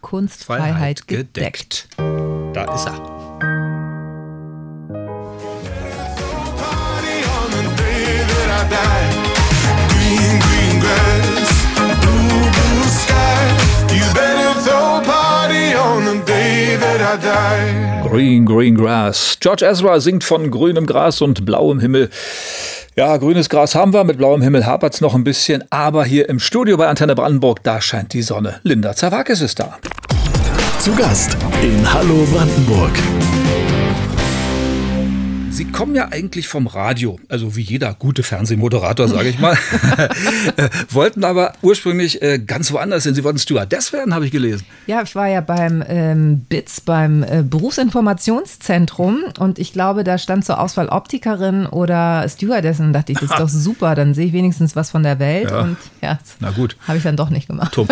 Gedeckt. 0.58 1.08
gedeckt. 1.08 1.88
Da 2.54 2.74
ist 2.74 2.88
er. 2.88 3.20
Green, 18.10 18.46
Green 18.46 18.76
Grass. 18.76 19.38
George 19.40 19.66
Ezra 19.66 20.00
singt 20.00 20.24
von 20.24 20.50
grünem 20.50 20.88
Gras 20.88 21.22
und 21.22 21.46
blauem 21.46 21.80
Himmel. 21.80 22.10
Ja, 22.96 23.16
grünes 23.18 23.50
Gras 23.50 23.76
haben 23.76 23.94
wir, 23.94 24.04
mit 24.04 24.18
blauem 24.18 24.42
Himmel 24.42 24.66
hapert 24.66 24.96
es 24.96 25.02
noch 25.02 25.14
ein 25.14 25.24
bisschen, 25.24 25.64
aber 25.70 26.06
hier 26.06 26.28
im 26.28 26.40
Studio 26.40 26.76
bei 26.76 26.88
Antenne 26.88 27.14
Brandenburg, 27.14 27.64
da 27.64 27.80
scheint 27.80 28.14
die 28.14 28.24
Sonne. 28.24 28.60
Linda 28.64 28.96
Zawakis 28.96 29.42
ist 29.42 29.60
da. 29.60 29.78
Zu 30.80 30.94
Gast 30.96 31.36
in 31.62 31.94
Hallo 31.94 32.26
Brandenburg. 32.32 32.94
Sie 35.52 35.66
kommen 35.66 35.96
ja 35.96 36.10
eigentlich 36.12 36.48
vom 36.48 36.68
Radio, 36.68 37.20
also 37.28 37.56
wie 37.56 37.62
jeder 37.62 37.94
gute 37.96 38.24
Fernsehmoderator, 38.24 39.08
sage 39.08 39.30
ich 39.30 39.40
mal. 39.40 39.58
Äh, 40.56 40.70
wollten 40.90 41.24
aber 41.24 41.54
ursprünglich 41.62 42.22
äh, 42.22 42.40
ganz 42.40 42.72
woanders 42.72 43.04
hin. 43.04 43.14
Sie 43.14 43.24
wollten 43.24 43.40
Stewardess 43.40 43.94
werden, 43.94 44.14
habe 44.14 44.26
ich 44.26 44.32
gelesen. 44.32 44.66
Ja, 44.88 45.02
ich 45.02 45.16
war 45.16 45.28
ja 45.28 45.42
beim 45.42 45.84
ähm, 45.88 46.46
BITS, 46.50 46.82
beim 46.82 47.24
äh, 47.24 47.44
Berufsinformationszentrum 47.44 49.24
und 49.38 49.60
ich 49.60 49.74
glaube, 49.74 50.04
da 50.04 50.18
stand 50.18 50.46
zur 50.46 50.60
Auswahl 50.60 50.90
Optikerin 50.90 51.66
oder 51.66 52.28
Stewardess 52.28 52.80
und 52.80 52.94
dachte 52.94 53.12
ich, 53.12 53.20
das 53.20 53.32
ist 53.32 53.40
doch 53.40 53.50
super, 53.50 53.96
dann 53.96 54.14
sehe 54.14 54.28
ich 54.28 54.34
wenigstens 54.34 54.76
was 54.76 54.90
von 54.90 55.04
der 55.04 55.20
Welt 55.20 55.52
ja. 55.52 55.62
und 55.62 55.78
ja, 56.02 56.20
na 56.40 56.52
gut. 56.52 56.76
Habe 56.88 56.98
ich 56.98 57.04
dann 57.04 57.16
doch 57.16 57.30
nicht 57.30 57.48
gemacht. 57.48 57.74
Tom, 57.74 57.88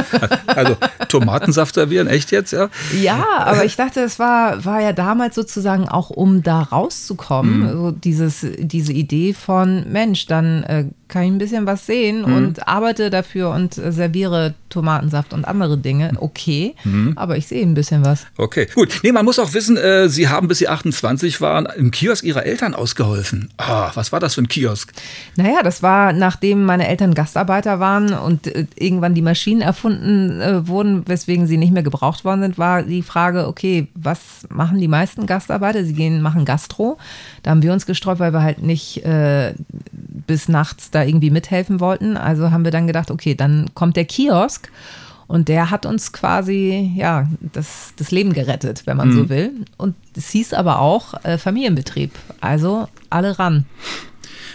also 0.47 0.75
Tomatensaft 1.07 1.75
servieren, 1.75 2.07
echt 2.07 2.31
jetzt, 2.31 2.51
ja? 2.51 2.69
Ja, 2.99 3.23
aber 3.39 3.65
ich 3.65 3.75
dachte, 3.75 4.01
es 4.01 4.19
war, 4.19 4.65
war 4.65 4.81
ja 4.81 4.93
damals 4.93 5.35
sozusagen 5.35 5.87
auch, 5.87 6.09
um 6.09 6.43
da 6.43 6.61
rauszukommen, 6.61 7.46
Mhm. 7.47 7.69
So 7.71 7.91
dieses, 7.91 8.45
diese 8.59 8.93
Idee 8.93 9.33
von, 9.33 9.89
Mensch, 9.91 10.25
dann 10.25 10.63
äh, 10.63 10.85
kann 11.07 11.23
ich 11.23 11.31
ein 11.31 11.37
bisschen 11.37 11.65
was 11.65 11.85
sehen 11.85 12.21
mhm. 12.21 12.35
und 12.35 12.67
arbeite 12.67 13.09
dafür 13.09 13.51
und 13.51 13.77
äh, 13.77 13.91
serviere 13.91 14.55
Tomatensaft 14.69 15.33
und 15.33 15.45
andere 15.45 15.77
Dinge. 15.77 16.11
Okay, 16.17 16.75
mhm. 16.83 17.13
aber 17.15 17.37
ich 17.37 17.47
sehe 17.47 17.61
ein 17.61 17.73
bisschen 17.73 18.05
was. 18.05 18.25
Okay, 18.37 18.67
gut. 18.73 18.99
Nee, 19.03 19.11
man 19.11 19.25
muss 19.25 19.39
auch 19.39 19.53
wissen, 19.53 19.77
äh, 19.77 20.09
Sie 20.09 20.27
haben 20.27 20.47
bis 20.47 20.57
Sie 20.59 20.67
28 20.67 21.39
waren 21.41 21.67
im 21.77 21.91
Kiosk 21.91 22.23
Ihrer 22.23 22.45
Eltern 22.45 22.73
ausgeholfen. 22.73 23.49
Ah, 23.57 23.91
was 23.93 24.11
war 24.11 24.19
das 24.19 24.35
für 24.35 24.41
ein 24.41 24.47
Kiosk? 24.47 24.91
Naja, 25.35 25.63
das 25.63 25.81
war, 25.81 26.13
nachdem 26.13 26.65
meine 26.65 26.87
Eltern 26.87 27.13
Gastarbeiter 27.13 27.79
waren 27.79 28.13
und 28.13 28.47
äh, 28.47 28.65
irgendwann 28.75 29.13
die 29.13 29.21
Maschinen 29.21 29.61
erfunden 29.61 30.41
äh, 30.41 30.67
wurden, 30.67 31.07
weswegen 31.07 31.47
sie 31.47 31.57
nicht 31.57 31.73
mehr 31.73 31.83
gebraucht 31.83 32.25
worden 32.25 32.41
sind, 32.41 32.57
war 32.57 32.83
die 32.83 33.03
Frage, 33.03 33.47
okay, 33.47 33.87
was 33.95 34.47
machen 34.49 34.79
die 34.79 34.87
meisten 34.87 35.25
Gastarbeiter? 35.25 35.85
Sie 35.85 35.93
gehen, 35.93 36.21
machen 36.21 36.45
Gastro. 36.45 36.97
Da 37.43 37.51
haben 37.51 37.61
wir 37.61 37.71
uns 37.71 37.85
gestreut, 37.85 38.19
weil 38.19 38.33
wir 38.33 38.41
halt 38.41 38.61
nicht 38.61 39.05
äh, 39.05 39.53
bis 40.27 40.49
nachts 40.49 40.91
da 40.97 41.03
irgendwie 41.03 41.29
mithelfen 41.29 41.79
wollten. 41.79 42.17
Also 42.17 42.51
haben 42.51 42.63
wir 42.63 42.71
dann 42.71 42.87
gedacht, 42.87 43.11
okay, 43.11 43.35
dann 43.35 43.67
kommt 43.73 43.95
der 43.95 44.05
Kiosk 44.05 44.69
und 45.27 45.49
der 45.49 45.69
hat 45.69 45.85
uns 45.85 46.13
quasi 46.13 46.91
ja 46.95 47.27
das, 47.53 47.93
das 47.97 48.11
Leben 48.11 48.33
gerettet, 48.33 48.83
wenn 48.85 48.97
man 48.97 49.09
mhm. 49.09 49.13
so 49.13 49.29
will. 49.29 49.51
Und 49.77 49.95
es 50.15 50.29
hieß 50.29 50.53
aber 50.53 50.79
auch 50.79 51.23
äh, 51.23 51.37
Familienbetrieb. 51.37 52.11
Also 52.41 52.87
alle 53.09 53.37
ran. 53.37 53.65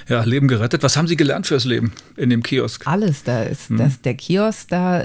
Ja, 0.08 0.24
Leben 0.24 0.48
gerettet. 0.48 0.82
Was 0.82 0.96
haben 0.96 1.06
Sie 1.06 1.16
gelernt 1.16 1.46
fürs 1.46 1.64
Leben 1.64 1.92
in 2.16 2.30
dem 2.30 2.42
Kiosk? 2.42 2.86
Alles. 2.86 3.22
Da 3.22 3.42
ist 3.42 3.70
mhm. 3.70 3.76
das, 3.78 4.00
der 4.00 4.14
Kiosk, 4.14 4.68
da, 4.68 5.04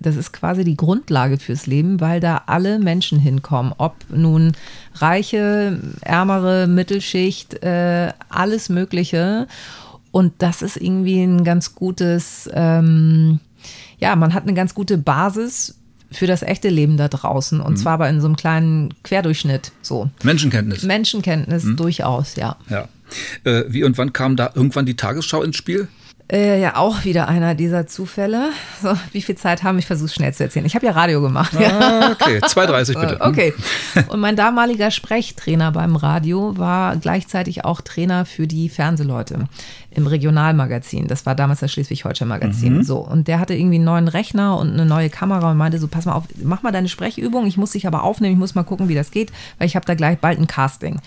das 0.00 0.16
ist 0.16 0.32
quasi 0.32 0.64
die 0.64 0.76
Grundlage 0.76 1.38
fürs 1.38 1.66
Leben, 1.66 2.00
weil 2.00 2.20
da 2.20 2.42
alle 2.46 2.78
Menschen 2.78 3.18
hinkommen. 3.18 3.74
Ob 3.76 3.96
nun 4.08 4.52
reiche, 4.94 5.78
ärmere, 6.00 6.66
Mittelschicht, 6.66 7.62
äh, 7.62 8.12
alles 8.28 8.68
Mögliche. 8.68 9.46
Und 10.10 10.34
das 10.38 10.62
ist 10.62 10.76
irgendwie 10.76 11.22
ein 11.22 11.44
ganz 11.44 11.74
gutes, 11.74 12.48
ähm, 12.52 13.40
ja, 13.98 14.16
man 14.16 14.34
hat 14.34 14.44
eine 14.44 14.54
ganz 14.54 14.74
gute 14.74 14.98
Basis 14.98 15.74
für 16.10 16.26
das 16.26 16.42
echte 16.42 16.70
Leben 16.70 16.96
da 16.96 17.08
draußen. 17.08 17.60
Und 17.60 17.76
zwar 17.76 17.94
aber 17.94 18.08
in 18.08 18.20
so 18.20 18.26
einem 18.26 18.36
kleinen 18.36 18.94
Querdurchschnitt. 19.02 19.72
So. 19.82 20.08
Menschenkenntnis. 20.22 20.82
Menschenkenntnis 20.82 21.66
durchaus, 21.76 22.36
ja. 22.36 22.56
ja. 22.70 22.88
Äh, 23.44 23.64
wie 23.68 23.84
und 23.84 23.98
wann 23.98 24.12
kam 24.12 24.36
da 24.36 24.50
irgendwann 24.54 24.86
die 24.86 24.96
Tagesschau 24.96 25.42
ins 25.42 25.56
Spiel? 25.56 25.88
Äh, 26.30 26.60
ja, 26.60 26.76
auch 26.76 27.04
wieder 27.04 27.26
einer 27.26 27.54
dieser 27.54 27.86
Zufälle. 27.86 28.50
So, 28.82 28.92
wie 29.12 29.22
viel 29.22 29.36
Zeit 29.36 29.62
haben? 29.62 29.78
Ich 29.78 29.86
versuche 29.86 30.06
es 30.06 30.14
schnell 30.14 30.34
zu 30.34 30.42
erzählen. 30.42 30.66
Ich 30.66 30.74
habe 30.74 30.84
ja 30.84 30.92
Radio 30.92 31.22
gemacht. 31.22 31.54
Ja. 31.58 31.70
Ah, 31.80 32.12
okay, 32.12 32.38
2,30 32.42 33.00
bitte. 33.00 33.20
Okay. 33.22 33.54
Und 34.08 34.20
mein 34.20 34.36
damaliger 34.36 34.90
Sprechtrainer 34.90 35.72
beim 35.72 35.96
Radio 35.96 36.58
war 36.58 36.96
gleichzeitig 36.96 37.64
auch 37.64 37.80
Trainer 37.80 38.26
für 38.26 38.46
die 38.46 38.68
Fernsehleute 38.68 39.46
im 39.90 40.06
Regionalmagazin. 40.06 41.08
Das 41.08 41.24
war 41.24 41.34
damals 41.34 41.60
das 41.60 41.72
Schleswig-Holstein-Magazin. 41.72 42.84
So. 42.84 42.98
Und 42.98 43.26
der 43.26 43.40
hatte 43.40 43.54
irgendwie 43.54 43.76
einen 43.76 43.84
neuen 43.84 44.08
Rechner 44.08 44.58
und 44.58 44.74
eine 44.74 44.84
neue 44.84 45.08
Kamera 45.08 45.50
und 45.50 45.56
meinte 45.56 45.78
so, 45.78 45.88
pass 45.88 46.04
mal 46.04 46.12
auf, 46.12 46.24
mach 46.42 46.62
mal 46.62 46.72
deine 46.72 46.88
Sprechübung. 46.88 47.46
Ich 47.46 47.56
muss 47.56 47.70
dich 47.72 47.86
aber 47.86 48.02
aufnehmen. 48.02 48.34
Ich 48.34 48.38
muss 48.38 48.54
mal 48.54 48.64
gucken, 48.64 48.88
wie 48.88 48.94
das 48.94 49.10
geht, 49.10 49.32
weil 49.56 49.66
ich 49.66 49.76
habe 49.76 49.86
da 49.86 49.94
gleich 49.94 50.18
bald 50.18 50.38
ein 50.38 50.46
Casting. 50.46 51.00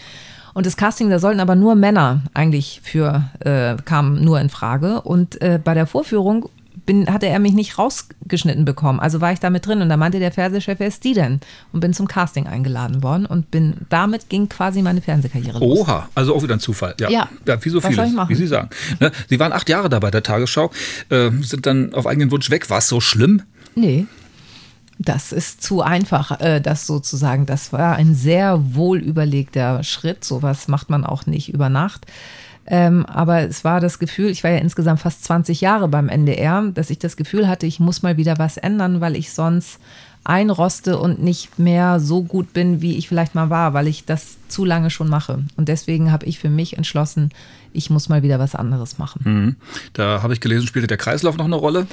Und 0.54 0.66
das 0.66 0.78
Casting, 0.78 1.10
da 1.10 1.20
sollten 1.20 1.40
aber 1.40 1.56
nur 1.56 1.76
Männer 1.76 2.22
eigentlich 2.34 2.82
für, 2.84 3.30
äh, 3.40 3.76
kamen 3.84 4.24
nur 4.24 4.40
in 4.40 4.50
Frage. 4.50 5.02
Und 5.02 5.42
äh, 5.42 5.60
bei 5.64 5.74
der 5.74 5.86
Vorführung 5.88 6.50
bin, 6.86 7.08
hatte 7.12 7.28
er 7.28 7.40
mich 7.40 7.54
nicht 7.54 7.78
rausgeschnitten 7.78 8.66
bekommen. 8.66 9.00
Also 9.00 9.22
war 9.22 9.32
ich 9.32 9.40
da 9.40 9.50
mit 9.50 9.66
drin 9.66 9.82
und 9.82 9.90
da 9.90 9.98
meinte 9.98 10.20
der 10.20 10.32
Fernsehchef, 10.32 10.80
wer 10.80 10.88
ist 10.88 11.04
die 11.04 11.14
denn? 11.14 11.40
Und 11.72 11.80
bin 11.80 11.94
zum 11.94 12.08
Casting 12.08 12.48
eingeladen 12.48 13.04
worden 13.04 13.26
und 13.26 13.52
bin, 13.52 13.76
damit 13.90 14.30
ging 14.30 14.50
quasi 14.50 14.82
meine 14.82 15.02
Fernsehkarriere 15.02 15.60
los. 15.60 15.80
Oha, 15.82 16.10
also 16.16 16.36
auch 16.36 16.42
wieder 16.44 16.56
ein 16.56 16.60
Zufall. 16.60 16.96
Ja, 17.00 17.10
Ja. 17.10 17.30
wie 17.62 17.70
so 17.70 17.80
machen? 17.80 18.30
wie 18.30 18.36
Sie 18.36 18.48
sagen. 18.48 18.70
Ne? 19.00 19.12
Sie 19.30 19.40
waren 19.40 19.54
acht 19.54 19.70
Jahre 19.70 19.90
da 19.90 20.00
bei 20.00 20.12
der 20.12 20.24
Tagesschau, 20.24 20.72
äh, 21.10 21.30
sind 21.42 21.66
dann 21.66 21.94
auf 21.94 22.08
eigenen 22.08 22.32
Wunsch 22.32 22.50
weg. 22.50 22.70
War 22.70 22.80
es 22.80 22.88
so 22.88 23.00
schlimm? 23.00 23.44
Nee. 23.76 24.06
Das 25.04 25.32
ist 25.32 25.64
zu 25.64 25.82
einfach, 25.82 26.40
äh, 26.40 26.62
das 26.62 26.86
sozusagen. 26.86 27.46
Das 27.46 27.74
war 27.74 27.96
ein 27.96 28.14
sehr 28.14 28.76
wohl 28.76 29.00
überlegter 29.00 29.84
Schritt. 29.84 30.24
Sowas 30.24 30.68
macht 30.68 30.90
man 30.90 31.06
auch 31.06 31.26
nicht 31.26 31.52
über 31.52 31.70
Nacht. 31.70 32.06
Ähm, 32.68 33.06
aber 33.08 33.42
es 33.42 33.64
war 33.64 33.80
das 33.80 33.98
Gefühl, 33.98 34.30
ich 34.30 34.44
war 34.44 34.52
ja 34.52 34.60
insgesamt 34.60 35.00
fast 35.00 35.24
20 35.24 35.62
Jahre 35.62 35.88
beim 35.88 36.08
NDR, 36.08 36.62
dass 36.74 36.92
ich 36.92 37.00
das 37.00 37.18
Gefühl 37.18 37.48
hatte, 37.48 37.66
ich 37.66 37.80
muss 37.80 38.04
mal 38.04 38.18
wieder 38.18 38.38
was 38.38 38.58
ändern, 38.58 39.02
weil 39.02 39.16
ich 39.16 39.34
sonst 39.34 39.80
einroste 40.24 41.00
und 41.00 41.22
nicht 41.24 41.58
mehr 41.58 42.00
so 42.00 42.22
gut 42.22 42.54
bin, 42.54 42.82
wie 42.82 42.98
ich 42.98 43.08
vielleicht 43.08 43.34
mal 43.34 43.50
war, 43.50 43.74
weil 43.74 43.88
ich 43.88 44.06
das 44.06 44.38
zu 44.48 44.66
lange 44.66 44.92
schon 44.92 45.10
mache. 45.10 45.44
Und 45.58 45.68
deswegen 45.68 46.12
habe 46.12 46.28
ich 46.28 46.38
für 46.38 46.50
mich 46.50 46.78
entschlossen, 46.78 47.30
ich 47.74 47.90
muss 47.90 48.10
mal 48.10 48.22
wieder 48.22 48.38
was 48.38 48.54
anderes 48.54 49.00
machen. 49.00 49.22
Mhm. 49.24 49.56
Da 49.94 50.22
habe 50.22 50.34
ich 50.34 50.40
gelesen, 50.40 50.68
spielte 50.68 50.88
der 50.88 50.98
Kreislauf 50.98 51.38
noch 51.38 51.46
eine 51.46 51.56
Rolle. 51.56 51.88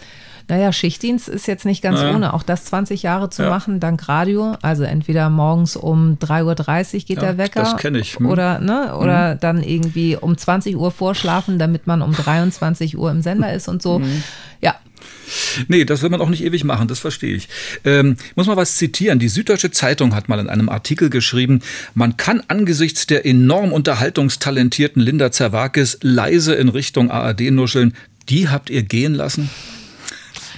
Naja, 0.48 0.72
Schichtdienst 0.72 1.28
ist 1.28 1.46
jetzt 1.46 1.64
nicht 1.66 1.82
ganz 1.82 2.00
Ja. 2.00 2.14
ohne. 2.14 2.32
Auch 2.32 2.42
das 2.42 2.64
20 2.64 3.02
Jahre 3.02 3.28
zu 3.30 3.42
Ja. 3.42 3.50
machen, 3.50 3.80
dank 3.80 4.08
Radio. 4.08 4.56
Also 4.62 4.82
entweder 4.84 5.28
morgens 5.30 5.76
um 5.76 6.18
3.30 6.18 7.02
Uhr 7.02 7.06
geht 7.06 7.16
Ja, 7.18 7.22
der 7.22 7.38
Wecker. 7.38 7.60
das 7.60 7.76
kenn 7.76 7.94
ich. 7.94 8.18
Hm. 8.18 8.26
Oder, 8.26 8.58
ne, 8.58 8.96
oder 8.96 9.34
dann 9.34 9.62
irgendwie 9.62 10.16
um 10.16 10.36
20 10.38 10.76
Uhr 10.76 10.90
vorschlafen, 10.90 11.58
damit 11.58 11.86
man 11.86 12.00
um 12.02 12.12
23 12.12 12.96
Uhr 12.96 13.10
im 13.10 13.20
Sender 13.22 13.52
ist 13.52 13.68
und 13.68 13.82
so. 13.82 13.98
Mhm. 13.98 14.22
Ja, 14.62 14.74
Nee, 15.68 15.84
das 15.84 16.00
will 16.02 16.08
man 16.08 16.22
auch 16.22 16.30
nicht 16.30 16.42
ewig 16.42 16.64
machen, 16.64 16.88
das 16.88 16.98
verstehe 17.00 17.34
ich. 17.34 17.48
Ähm, 17.84 18.16
muss 18.34 18.46
mal 18.46 18.56
was 18.56 18.76
zitieren. 18.76 19.18
Die 19.18 19.28
Süddeutsche 19.28 19.70
Zeitung 19.70 20.14
hat 20.14 20.28
mal 20.28 20.38
in 20.40 20.48
einem 20.48 20.70
Artikel 20.70 21.10
geschrieben, 21.10 21.60
man 21.94 22.16
kann 22.16 22.42
angesichts 22.48 23.06
der 23.06 23.26
enorm 23.26 23.72
unterhaltungstalentierten 23.72 25.02
Linda 25.02 25.30
Zerwakis 25.30 25.98
leise 26.02 26.54
in 26.54 26.68
Richtung 26.70 27.10
ARD 27.10 27.50
nuscheln. 27.50 27.94
Die 28.30 28.48
habt 28.48 28.70
ihr 28.70 28.82
gehen 28.82 29.14
lassen? 29.14 29.50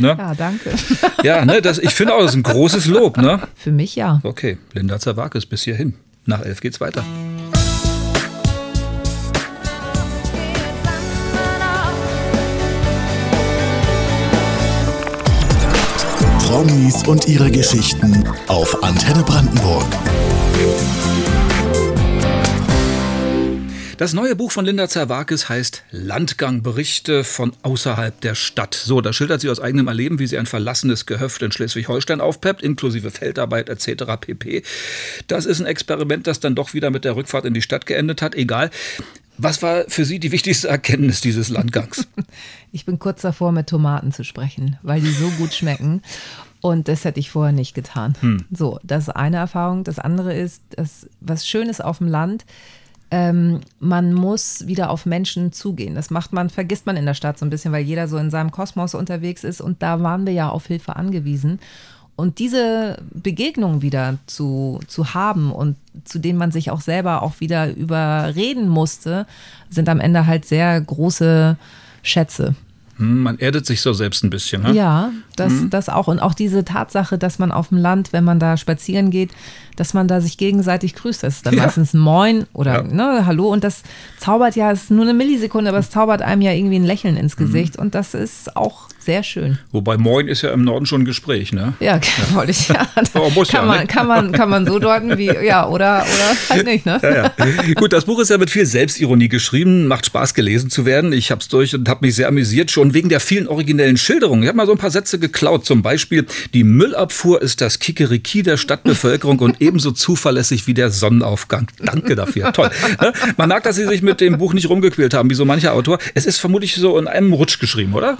Ne? 0.01 0.17
ja, 0.19 0.35
danke. 0.35 0.71
Ja, 1.23 1.45
ne, 1.45 1.61
das, 1.61 1.79
ich 1.79 1.91
finde 1.91 2.15
auch, 2.15 2.21
das 2.21 2.31
ist 2.31 2.37
ein 2.37 2.43
großes 2.43 2.87
Lob. 2.87 3.19
Ne? 3.19 3.41
Für 3.55 3.73
mich 3.73 3.95
ja. 3.97 4.21
Okay, 4.23 4.57
Linda 4.73 4.99
Zerwakis 4.99 5.47
bis 5.47 5.63
hierhin. 5.63 5.95
Nach 6.25 6.43
elf 6.43 6.61
geht's 6.61 6.81
weiter. 6.81 7.05
Promis 16.47 17.07
und 17.07 17.29
ihre 17.29 17.51
Geschichten 17.51 18.27
auf 18.49 18.83
Antenne 18.83 19.23
Brandenburg. 19.23 19.87
Das 24.01 24.15
neue 24.15 24.35
Buch 24.35 24.51
von 24.51 24.65
Linda 24.65 24.89
Zerwakis 24.89 25.51
heißt 25.51 25.85
Landgang, 25.91 26.63
Berichte 26.63 27.23
von 27.23 27.53
außerhalb 27.61 28.19
der 28.23 28.35
Stadt. 28.35 28.73
So, 28.73 29.03
da 29.03 29.13
schildert 29.13 29.43
sie 29.43 29.51
aus 29.51 29.61
eigenem 29.61 29.89
Erleben, 29.89 30.19
wie 30.19 30.27
sie 30.27 30.39
ein 30.39 30.47
verlassenes 30.47 31.05
Gehöft 31.05 31.43
in 31.43 31.53
Schleswig-Holstein 31.53 32.23
aufpeppt, 32.23 32.63
inklusive 32.63 33.11
Feldarbeit 33.11 33.69
etc. 33.69 34.05
pp. 34.19 34.63
Das 35.27 35.45
ist 35.45 35.61
ein 35.61 35.67
Experiment, 35.67 36.27
das 36.27 36.41
dann 36.41 36.55
doch 36.55 36.73
wieder 36.73 36.89
mit 36.89 37.05
der 37.05 37.15
Rückfahrt 37.15 37.45
in 37.45 37.53
die 37.53 37.61
Stadt 37.61 37.85
geendet 37.85 38.23
hat. 38.23 38.35
Egal. 38.35 38.71
Was 39.37 39.63
war 39.63 39.85
für 39.89 40.07
Sie 40.07 40.19
die 40.19 40.33
wichtigste 40.33 40.69
Erkenntnis 40.69 41.21
dieses 41.21 41.51
Landgangs? 41.51 42.09
Ich 42.73 42.87
bin 42.87 43.01
kurz 43.01 43.21
davor, 43.21 43.51
mit 43.51 43.67
Tomaten 43.67 44.13
zu 44.13 44.23
sprechen, 44.23 44.79
weil 44.83 45.01
die 45.01 45.11
so 45.11 45.29
gut 45.31 45.53
schmecken. 45.53 46.03
Und 46.61 46.87
das 46.87 47.05
hätte 47.05 47.19
ich 47.19 47.29
vorher 47.29 47.53
nicht 47.53 47.75
getan. 47.75 48.15
So, 48.53 48.79
das 48.85 49.09
ist 49.09 49.17
eine 49.17 49.39
Erfahrung. 49.39 49.83
Das 49.83 49.99
andere 49.99 50.35
ist, 50.35 50.63
dass 50.71 51.09
was 51.21 51.49
Schönes 51.49 51.81
auf 51.81 51.99
dem 51.99 52.07
Land, 52.07 52.45
ähm, 53.11 53.61
man 53.81 54.13
muss 54.13 54.67
wieder 54.67 54.91
auf 54.91 55.05
Menschen 55.05 55.53
zugehen. 55.53 55.95
Das 55.95 56.11
macht 56.11 56.33
man, 56.33 56.49
vergisst 56.49 56.87
man 56.87 56.97
in 56.97 57.07
der 57.07 57.15
Stadt 57.15 57.39
so 57.39 57.47
ein 57.47 57.51
bisschen, 57.51 57.73
weil 57.73 57.85
jeder 57.85 58.07
so 58.07 58.17
in 58.19 58.31
seinem 58.31 58.51
Kosmos 58.51 58.95
unterwegs 58.95 59.43
ist. 59.43 59.61
Und 59.61 59.83
da 59.83 60.03
waren 60.03 60.27
wir 60.27 60.33
ja 60.33 60.49
auf 60.49 60.67
Hilfe 60.67 60.97
angewiesen. 60.97 61.59
Und 62.15 62.39
diese 62.39 62.99
Begegnung 63.15 63.83
wieder 63.83 64.19
zu, 64.27 64.81
zu 64.87 65.15
haben 65.15 65.51
und 65.53 65.77
zu 66.05 66.19
denen 66.19 66.39
man 66.39 66.53
sich 66.53 66.71
auch 66.71 66.83
selber 66.83 67.23
auch 67.23 67.41
wieder 67.41 67.75
überreden 67.75 68.69
musste, 68.69 69.27
sind 69.71 69.89
am 69.89 70.01
Ende 70.01 70.27
halt 70.27 70.45
sehr 70.45 70.79
große 70.81 71.57
Schätze. 72.03 72.55
Hm, 72.97 73.23
man 73.23 73.39
erdet 73.39 73.65
sich 73.65 73.81
so 73.81 73.95
selbst 73.95 74.23
ein 74.23 74.29
bisschen. 74.29 74.63
Ne? 74.63 74.73
Ja, 74.73 75.11
das, 75.41 75.53
das 75.71 75.89
auch. 75.89 76.07
Und 76.09 76.21
auch 76.21 76.35
diese 76.35 76.65
Tatsache, 76.65 77.19
dass 77.19 77.39
man 77.39 77.51
auf 77.51 77.69
dem 77.71 77.79
Land, 77.79 78.13
wenn 78.13 78.23
man 78.25 78.39
da 78.39 78.57
spazieren 78.57 79.11
geht, 79.11 79.31
dass 79.77 79.95
man 79.95 80.07
da 80.09 80.21
sich 80.21 80.37
gegenseitig 80.37 80.95
grüßt. 80.95 81.23
Das 81.23 81.37
ist 81.37 81.47
dann 81.47 81.55
Ja. 81.55 81.65
meistens 81.65 81.95
Moin 81.95 82.45
oder 82.53 82.75
Ja. 82.75 82.83
ne, 82.83 83.27
Hallo. 83.27 83.49
Und 83.49 83.65
das 83.65 83.83
zaubert 84.19 84.55
ja, 84.55 84.71
es 84.71 84.85
ist 84.85 84.91
nur 84.91 85.03
eine 85.05 85.15
Millisekunde, 85.15 85.71
aber 85.71 85.79
es 85.79 85.91
zaubert 85.91 86.23
einem 86.23 86.43
ja 86.43 86.53
irgendwie 86.53 86.77
ein 86.77 86.85
Lächeln 86.85 87.17
ins 87.17 87.39
Mhm. 87.39 87.45
Gesicht. 87.45 87.77
Und 87.79 87.95
das 87.95 88.15
ist 88.15 88.57
auch 88.57 88.89
sehr 88.99 89.23
schön. 89.23 89.59
Wobei 89.73 89.97
Moin 89.97 90.29
ist 90.29 90.43
ja 90.43 90.51
im 90.51 90.63
Norden 90.63 90.85
schon 90.85 91.03
ein 91.03 91.05
Gespräch, 91.07 91.53
ne? 91.55 91.73
Ja, 91.81 91.99
wollte 92.35 92.51
ich 92.51 92.69
ja. 92.69 92.87
Kann, 93.51 93.67
man, 93.67 93.81
ne? 93.81 93.87
kann, 93.87 94.07
man, 94.07 94.33
kann 94.33 94.51
man 94.51 94.67
so 94.67 94.79
deuten 94.79 95.17
wie, 95.17 95.27
ja, 95.45 95.67
oder, 95.67 96.03
oder 96.05 96.37
halt 96.51 96.67
nicht, 96.67 96.85
ne? 96.85 96.99
Ja, 97.03 97.15
ja. 97.39 97.75
Gut, 97.75 97.93
das 97.95 98.05
Buch 98.05 98.19
ist 98.21 98.29
ja 98.29 98.37
mit 98.37 98.51
viel 98.51 98.67
Selbstironie 98.67 99.29
geschrieben, 99.29 99.87
macht 99.87 100.05
Spaß 100.07 100.35
gelesen 100.35 100.69
zu 100.69 100.85
werden. 100.85 101.13
Ich 101.15 101.31
habe 101.31 101.41
es 101.41 101.49
durch 101.49 101.75
und 101.75 101.89
habe 101.89 102.05
mich 102.07 102.15
sehr 102.15 102.29
amüsiert, 102.29 102.71
schon 102.71 102.93
wegen 102.93 103.09
der 103.09 103.21
vielen 103.21 103.49
originellen 103.49 103.97
Schilderungen. 103.97 104.43
Ich 104.43 104.49
habe 104.49 104.57
mal 104.59 104.67
so 104.67 104.73
ein 104.73 104.79
paar 104.79 104.91
Sätze 104.91 105.19
geklaut, 105.33 105.65
zum 105.65 105.83
Beispiel, 105.83 106.27
die 106.55 106.65
Müllabfuhr 106.65 107.43
ist 107.43 107.61
das 107.61 107.79
Kikeriki 107.79 108.43
der 108.43 108.57
Stadtbevölkerung 108.57 109.39
und 109.41 109.61
ebenso 109.61 109.91
zuverlässig 109.91 110.67
wie 110.67 110.75
der 110.75 110.91
Sonnenaufgang. 110.91 111.69
Danke 111.79 112.17
dafür, 112.17 112.53
toll. 112.53 112.71
Ne? 113.01 113.13
Man 113.37 113.49
merkt, 113.49 113.67
dass 113.67 113.77
Sie 113.77 113.87
sich 113.87 114.03
mit 114.03 114.21
dem 114.21 114.39
Buch 114.39 114.53
nicht 114.53 114.69
rumgequält 114.69 115.15
haben, 115.15 115.31
wie 115.31 115.35
so 115.35 115.45
mancher 115.45 115.73
Autor. 115.73 115.99
Es 116.15 116.27
ist 116.27 116.39
vermutlich 116.39 116.75
so 116.75 116.99
in 116.99 117.09
einem 117.09 117.33
Rutsch 117.33 117.59
geschrieben, 117.59 117.95
oder? 117.95 118.19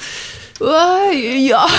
Oh, 0.61 1.13
ja. 1.13 1.67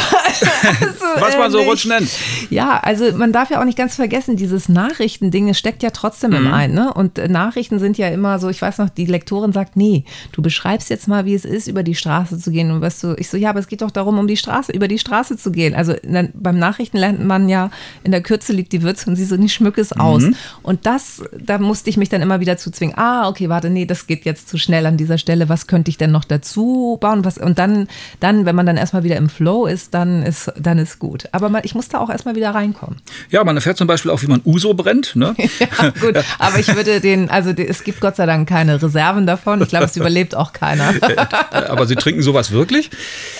Also, 0.81 1.05
Was 1.19 1.37
man 1.37 1.51
so 1.51 1.57
ehrlich. 1.57 1.71
Rutsch 1.71 1.85
nennt. 1.85 2.09
Ja, 2.49 2.79
also 2.79 3.11
man 3.15 3.31
darf 3.31 3.49
ja 3.49 3.59
auch 3.59 3.65
nicht 3.65 3.77
ganz 3.77 3.95
vergessen, 3.95 4.35
dieses 4.37 4.69
Nachrichtending, 4.69 5.49
es 5.49 5.57
steckt 5.59 5.83
ja 5.83 5.89
trotzdem 5.89 6.31
Mhm. 6.31 6.37
im 6.37 6.53
einen. 6.53 6.73
Ne? 6.73 6.93
Und 6.93 7.17
äh, 7.17 7.27
Nachrichten 7.27 7.79
sind 7.79 7.97
ja 7.97 8.07
immer 8.09 8.39
so, 8.39 8.49
ich 8.49 8.61
weiß 8.61 8.77
noch, 8.77 8.89
die 8.89 9.05
Lektorin 9.05 9.51
sagt, 9.53 9.75
nee, 9.75 10.05
du 10.31 10.41
beschreibst 10.41 10.89
jetzt 10.89 11.07
mal, 11.07 11.25
wie 11.25 11.33
es 11.33 11.45
ist, 11.45 11.67
über 11.67 11.83
die 11.83 11.95
Straße 11.95 12.37
zu 12.39 12.51
gehen. 12.51 12.71
Und 12.71 12.81
weißt 12.81 13.03
du, 13.03 13.15
ich 13.17 13.29
so, 13.29 13.37
ja, 13.37 13.49
aber 13.49 13.59
es 13.59 13.67
geht 13.67 13.81
doch 13.81 13.91
darum, 13.91 14.17
um 14.19 14.27
die 14.27 14.37
Straße, 14.37 14.71
über 14.71 14.87
die 14.87 14.99
Straße 14.99 15.37
zu 15.37 15.51
gehen. 15.51 15.73
Also 15.75 15.93
dann, 16.03 16.29
beim 16.33 16.57
Nachrichten 16.57 16.97
lernt 16.97 17.23
man 17.23 17.49
ja, 17.49 17.69
in 18.03 18.11
der 18.11 18.21
Kürze 18.21 18.53
liegt 18.53 18.71
die 18.73 18.81
Würze 18.83 19.09
und 19.09 19.15
sie 19.15 19.25
so, 19.25 19.35
nee, 19.35 19.49
schmück 19.49 19.77
es 19.77 19.91
aus. 19.93 20.23
Mhm. 20.23 20.35
Und 20.63 20.85
das, 20.85 21.21
da 21.39 21.57
musste 21.57 21.89
ich 21.89 21.97
mich 21.97 22.09
dann 22.09 22.21
immer 22.21 22.39
wieder 22.39 22.57
zu 22.57 22.71
zwingen, 22.71 22.97
ah, 22.97 23.27
okay, 23.27 23.49
warte, 23.49 23.69
nee, 23.69 23.85
das 23.85 24.07
geht 24.07 24.25
jetzt 24.25 24.47
zu 24.49 24.57
schnell 24.57 24.85
an 24.85 24.97
dieser 24.97 25.17
Stelle, 25.17 25.49
was 25.49 25.67
könnte 25.67 25.89
ich 25.89 25.97
denn 25.97 26.11
noch 26.11 26.23
dazu 26.25 26.97
bauen? 27.01 27.25
Was, 27.25 27.37
und 27.37 27.59
dann, 27.59 27.87
dann, 28.19 28.45
wenn 28.45 28.55
man 28.55 28.65
dann 28.65 28.70
erstmal 28.77 29.03
wieder 29.03 29.15
im 29.17 29.29
Flow 29.29 29.65
ist, 29.65 29.93
dann 29.93 30.23
ist, 30.23 30.51
dann 30.57 30.77
ist 30.77 30.99
gut. 30.99 31.27
Aber 31.31 31.49
man, 31.49 31.61
ich 31.63 31.75
musste 31.75 31.99
auch 31.99 32.09
erstmal 32.09 32.35
wieder 32.35 32.51
reinkommen. 32.53 32.97
Ja, 33.29 33.43
man 33.43 33.55
erfährt 33.55 33.77
zum 33.77 33.87
Beispiel 33.87 34.11
auch, 34.11 34.21
wie 34.21 34.27
man 34.27 34.41
Uso 34.45 34.73
brennt. 34.73 35.15
Ne? 35.15 35.35
Ja, 35.59 35.89
gut. 35.89 36.17
Aber 36.39 36.59
ich 36.59 36.73
würde 36.75 37.01
den, 37.01 37.29
also 37.29 37.51
es 37.51 37.83
gibt 37.83 38.01
Gott 38.01 38.15
sei 38.15 38.25
Dank 38.25 38.47
keine 38.49 38.81
Reserven 38.81 39.27
davon. 39.27 39.61
Ich 39.61 39.69
glaube, 39.69 39.85
es 39.85 39.95
überlebt 39.95 40.33
auch 40.35 40.53
keiner. 40.53 40.93
Aber 41.51 41.85
Sie 41.85 41.95
trinken 41.95 42.21
sowas 42.21 42.51
wirklich? 42.51 42.89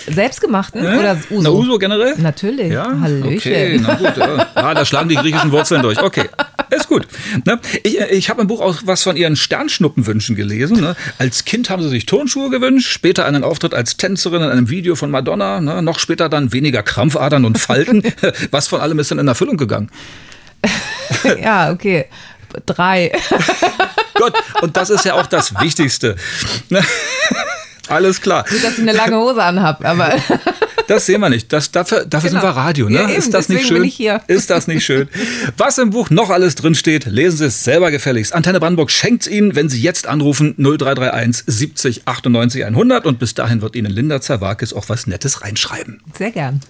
Selbstgemachten 0.08 0.80
oder 0.82 1.16
Uso? 1.30 1.42
Na, 1.42 1.50
Uso 1.50 1.78
generell? 1.78 2.14
Natürlich. 2.18 2.72
Ja, 2.72 3.00
Hallöchen. 3.00 3.36
okay, 3.36 3.80
na 3.82 3.94
gut. 3.94 4.16
Ja. 4.16 4.46
Ah, 4.54 4.74
da 4.74 4.84
schlagen 4.84 5.08
die 5.08 5.16
griechischen 5.16 5.52
Wurzeln 5.52 5.82
durch. 5.82 6.00
Okay, 6.00 6.28
gut. 6.92 7.08
Ne? 7.44 7.58
Ich, 7.82 8.00
äh, 8.00 8.14
ich 8.14 8.28
habe 8.30 8.42
im 8.42 8.46
Buch 8.46 8.60
auch 8.60 8.82
was 8.84 9.02
von 9.02 9.16
ihren 9.16 9.36
Sternschnuppenwünschen 9.36 10.36
gelesen. 10.36 10.80
Ne? 10.80 10.96
Als 11.18 11.44
Kind 11.44 11.70
haben 11.70 11.82
sie 11.82 11.88
sich 11.88 12.06
Turnschuhe 12.06 12.50
gewünscht, 12.50 12.90
später 12.90 13.24
einen 13.24 13.44
Auftritt 13.44 13.74
als 13.74 13.96
Tänzerin 13.96 14.42
in 14.42 14.50
einem 14.50 14.68
Video 14.68 14.94
von 14.94 15.10
Madonna, 15.10 15.60
ne? 15.60 15.82
noch 15.82 15.98
später 15.98 16.28
dann 16.28 16.52
weniger 16.52 16.82
Krampfadern 16.82 17.44
und 17.44 17.58
Falten. 17.58 18.02
was 18.50 18.68
von 18.68 18.80
allem 18.80 18.98
ist 18.98 19.10
denn 19.10 19.18
in 19.18 19.28
Erfüllung 19.28 19.56
gegangen? 19.56 19.90
ja, 21.40 21.72
okay. 21.72 22.06
Drei. 22.66 23.10
Gott, 24.14 24.34
und 24.60 24.76
das 24.76 24.90
ist 24.90 25.06
ja 25.06 25.14
auch 25.14 25.26
das 25.26 25.58
Wichtigste. 25.60 26.16
Alles 27.88 28.20
klar. 28.20 28.44
Gut, 28.48 28.62
dass 28.62 28.74
ich 28.74 28.80
eine 28.80 28.92
lange 28.92 29.16
Hose 29.16 29.42
anhab, 29.42 29.84
aber. 29.84 30.14
Das 30.88 31.06
sehen 31.06 31.20
wir 31.20 31.28
nicht. 31.30 31.50
Das, 31.52 31.70
dafür 31.70 32.04
dafür 32.04 32.30
Genau. 32.30 32.40
sind 32.42 32.50
wir 32.50 32.56
Radio, 32.56 32.88
ne? 32.88 32.96
Ja, 32.96 33.02
eben, 33.08 33.12
ist 33.12 33.32
das 33.32 33.48
nicht 33.48 33.66
schön? 33.68 33.90
Ist 34.26 34.50
das 34.50 34.66
nicht 34.66 34.84
schön? 34.84 35.08
Was 35.56 35.78
im 35.78 35.90
Buch 35.90 36.10
noch 36.10 36.28
alles 36.28 36.56
drinsteht, 36.56 37.06
lesen 37.06 37.36
Sie 37.38 37.44
es 37.46 37.62
selber 37.62 37.90
gefälligst. 37.92 38.34
Antenne 38.34 38.58
Brandenburg 38.58 38.90
schenkt 38.90 39.28
Ihnen, 39.28 39.54
wenn 39.54 39.68
Sie 39.68 39.80
jetzt 39.80 40.08
anrufen 40.08 40.54
0331 40.58 41.44
70 41.46 42.02
98 42.08 42.64
100 42.66 43.06
und 43.06 43.20
bis 43.20 43.32
dahin 43.34 43.62
wird 43.62 43.76
Ihnen 43.76 43.92
Linda 43.92 44.20
Zerwakis 44.20 44.72
auch 44.72 44.88
was 44.88 45.06
Nettes 45.06 45.42
reinschreiben. 45.42 46.00
Sehr 46.18 46.32
gern. 46.32 46.60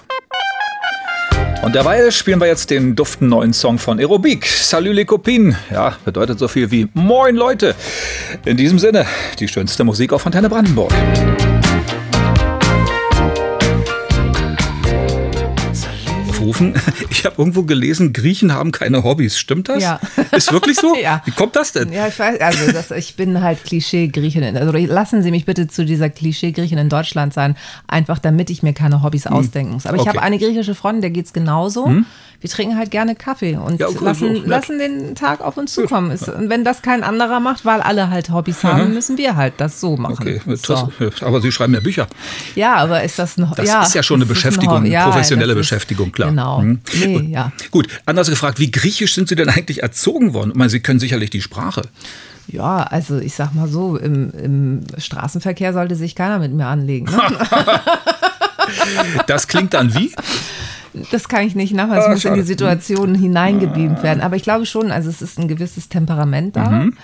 Und 1.63 1.75
derweil 1.75 2.11
spielen 2.11 2.41
wir 2.41 2.47
jetzt 2.47 2.71
den 2.71 2.97
duften 2.97 3.29
neuen 3.29 3.53
Song 3.53 3.79
von 3.79 3.99
Aerobik. 3.99 4.47
Salut 4.47 4.95
les 4.95 5.07
Copines. 5.07 5.55
Ja, 5.71 5.97
bedeutet 6.05 6.39
so 6.39 6.49
viel 6.49 6.71
wie 6.71 6.89
Moin 6.95 7.37
Leute. 7.37 7.75
In 8.45 8.57
diesem 8.57 8.79
Sinne, 8.79 9.07
die 9.39 9.49
schönste 9.49 9.85
Musik 9.85 10.13
auf 10.13 10.27
Antenne 10.27 10.49
Brandenburg. 10.49 10.93
Rufen. 16.43 16.75
Ich 17.11 17.25
habe 17.25 17.37
irgendwo 17.39 17.63
gelesen, 17.63 18.13
Griechen 18.13 18.53
haben 18.53 18.73
keine 18.73 19.05
Hobbys. 19.05 19.39
Stimmt 19.39 19.69
das? 19.69 19.83
Ja. 19.83 20.01
Ist 20.33 20.53
wirklich 20.53 20.77
so? 20.79 20.95
Ja. 21.03 21.23
Wie 21.25 21.31
kommt 21.31 21.57
das 21.57 21.73
denn? 21.73 21.93
Ja, 21.93 22.07
ich 22.07 22.19
weiß, 22.19 22.41
also 22.41 22.71
das, 22.73 22.91
ich 22.91 23.17
bin 23.17 23.41
halt 23.43 23.65
Klischee-Griecherin. 23.65 24.57
Also 24.57 24.73
lassen 24.73 25.23
Sie 25.23 25.31
mich 25.31 25.45
bitte 25.47 25.69
zu 25.69 25.85
dieser 25.85 26.11
Klischee-Griechin 26.11 26.79
in 26.79 26.89
Deutschland 26.89 27.33
sein, 27.35 27.57
einfach 27.89 28.19
damit 28.19 28.51
ich 28.51 28.63
mir 28.63 28.73
keine 28.73 29.03
Hobbys 29.03 29.27
ausdenken 29.27 29.73
muss. 29.75 29.87
Aber 29.87 29.97
ich 29.97 30.03
Hm. 30.03 30.09
Okay. 30.09 30.19
habe 30.19 30.23
eine 30.27 30.39
griechische 30.39 30.75
Freundin, 30.75 31.01
der 31.03 31.11
geht's 31.11 31.33
genauso. 31.33 31.91
Wir 32.41 32.51
trinken 32.51 32.77
halt 32.77 32.91
gerne 32.91 33.15
Kaffee 33.15 33.57
und 33.57 33.79
Ja, 33.79 33.87
cool, 33.89 33.97
lassen, 34.03 34.35
so, 34.35 34.43
lassen 34.49 34.79
den 34.81 35.15
Tag 35.15 35.41
auf 35.41 35.57
uns 35.57 35.73
zukommen. 35.75 36.11
Ist, 36.11 36.29
und 36.29 36.51
wenn 36.51 36.65
das 36.65 36.83
kein 36.83 37.05
anderer 37.05 37.39
macht, 37.39 37.65
weil 37.65 37.81
alle 37.81 38.11
halt 38.11 38.31
Hobbys 38.31 38.65
haben, 38.65 38.93
müssen 38.95 39.17
wir 39.17 39.37
halt 39.37 39.55
das 39.59 39.81
so 39.81 39.97
machen. 39.97 40.17
Okay, 40.19 40.41
so. 40.57 40.91
aber 41.21 41.41
Sie 41.41 41.53
schreiben 41.53 41.73
ja 41.75 41.79
Bücher. 41.81 42.09
Ja, 42.57 42.75
aber 42.77 43.03
ist 43.05 43.19
das 43.21 43.39
ein 43.39 43.49
Das 43.57 43.69
ja, 43.69 43.83
ist 43.83 43.95
ja 43.95 44.03
schon 44.03 44.17
eine 44.19 44.27
Beschäftigung, 44.27 44.79
Hobby. 44.79 44.91
Ja, 44.91 45.05
professionelle 45.05 45.55
Beschäftigung, 45.55 46.11
klar. 46.11 46.32
Genau. 46.33 46.61
Hm. 46.61 46.81
Nee, 46.95 47.29
ja. 47.31 47.53
Gut, 47.71 47.89
anders 48.07 48.29
gefragt, 48.29 48.59
wie 48.59 48.71
griechisch 48.71 49.15
sind 49.15 49.29
Sie 49.29 49.37
denn 49.37 49.49
eigentlich 49.49 49.83
erzogen 49.83 50.35
worden? 50.35 50.51
Ich 50.51 50.57
meine, 50.57 50.71
Sie 50.71 50.81
können 50.81 51.01
sicherlich 51.01 51.31
die 51.31 51.43
Sprache. 51.43 51.83
Ja, 52.49 52.83
also 52.83 53.19
ich 53.19 53.35
sag 53.35 53.55
mal 53.55 53.69
so, 53.69 53.97
im, 53.97 54.31
im 54.33 54.81
Straßenverkehr 54.99 55.73
sollte 55.73 55.95
sich 55.95 56.15
keiner 56.15 56.39
mit 56.39 56.53
mir 56.53 56.67
anlegen. 56.67 57.07
Ne? 57.07 57.21
Das 59.27 59.49
klingt 59.49 59.75
dann 59.75 59.95
wie? 59.95 60.13
Das 61.11 61.29
kann 61.29 61.47
ich 61.47 61.55
nicht 61.55 61.75
nachher. 61.75 61.99
Es 61.99 62.09
muss 62.09 62.17
in 62.17 62.21
schade. 62.21 62.37
die 62.37 62.47
Situation 62.47 63.15
hineingebeamt 63.15 64.03
werden. 64.03 64.21
Aber 64.21 64.37
ich 64.37 64.43
glaube 64.43 64.67
schon, 64.67 64.91
also 64.91 65.09
es 65.09 65.23
ist 65.23 65.39
ein 65.39 65.49
gewisses 65.49 65.89
Temperament 65.89 66.57
da. 66.57 66.71
Mhm. 66.71 66.95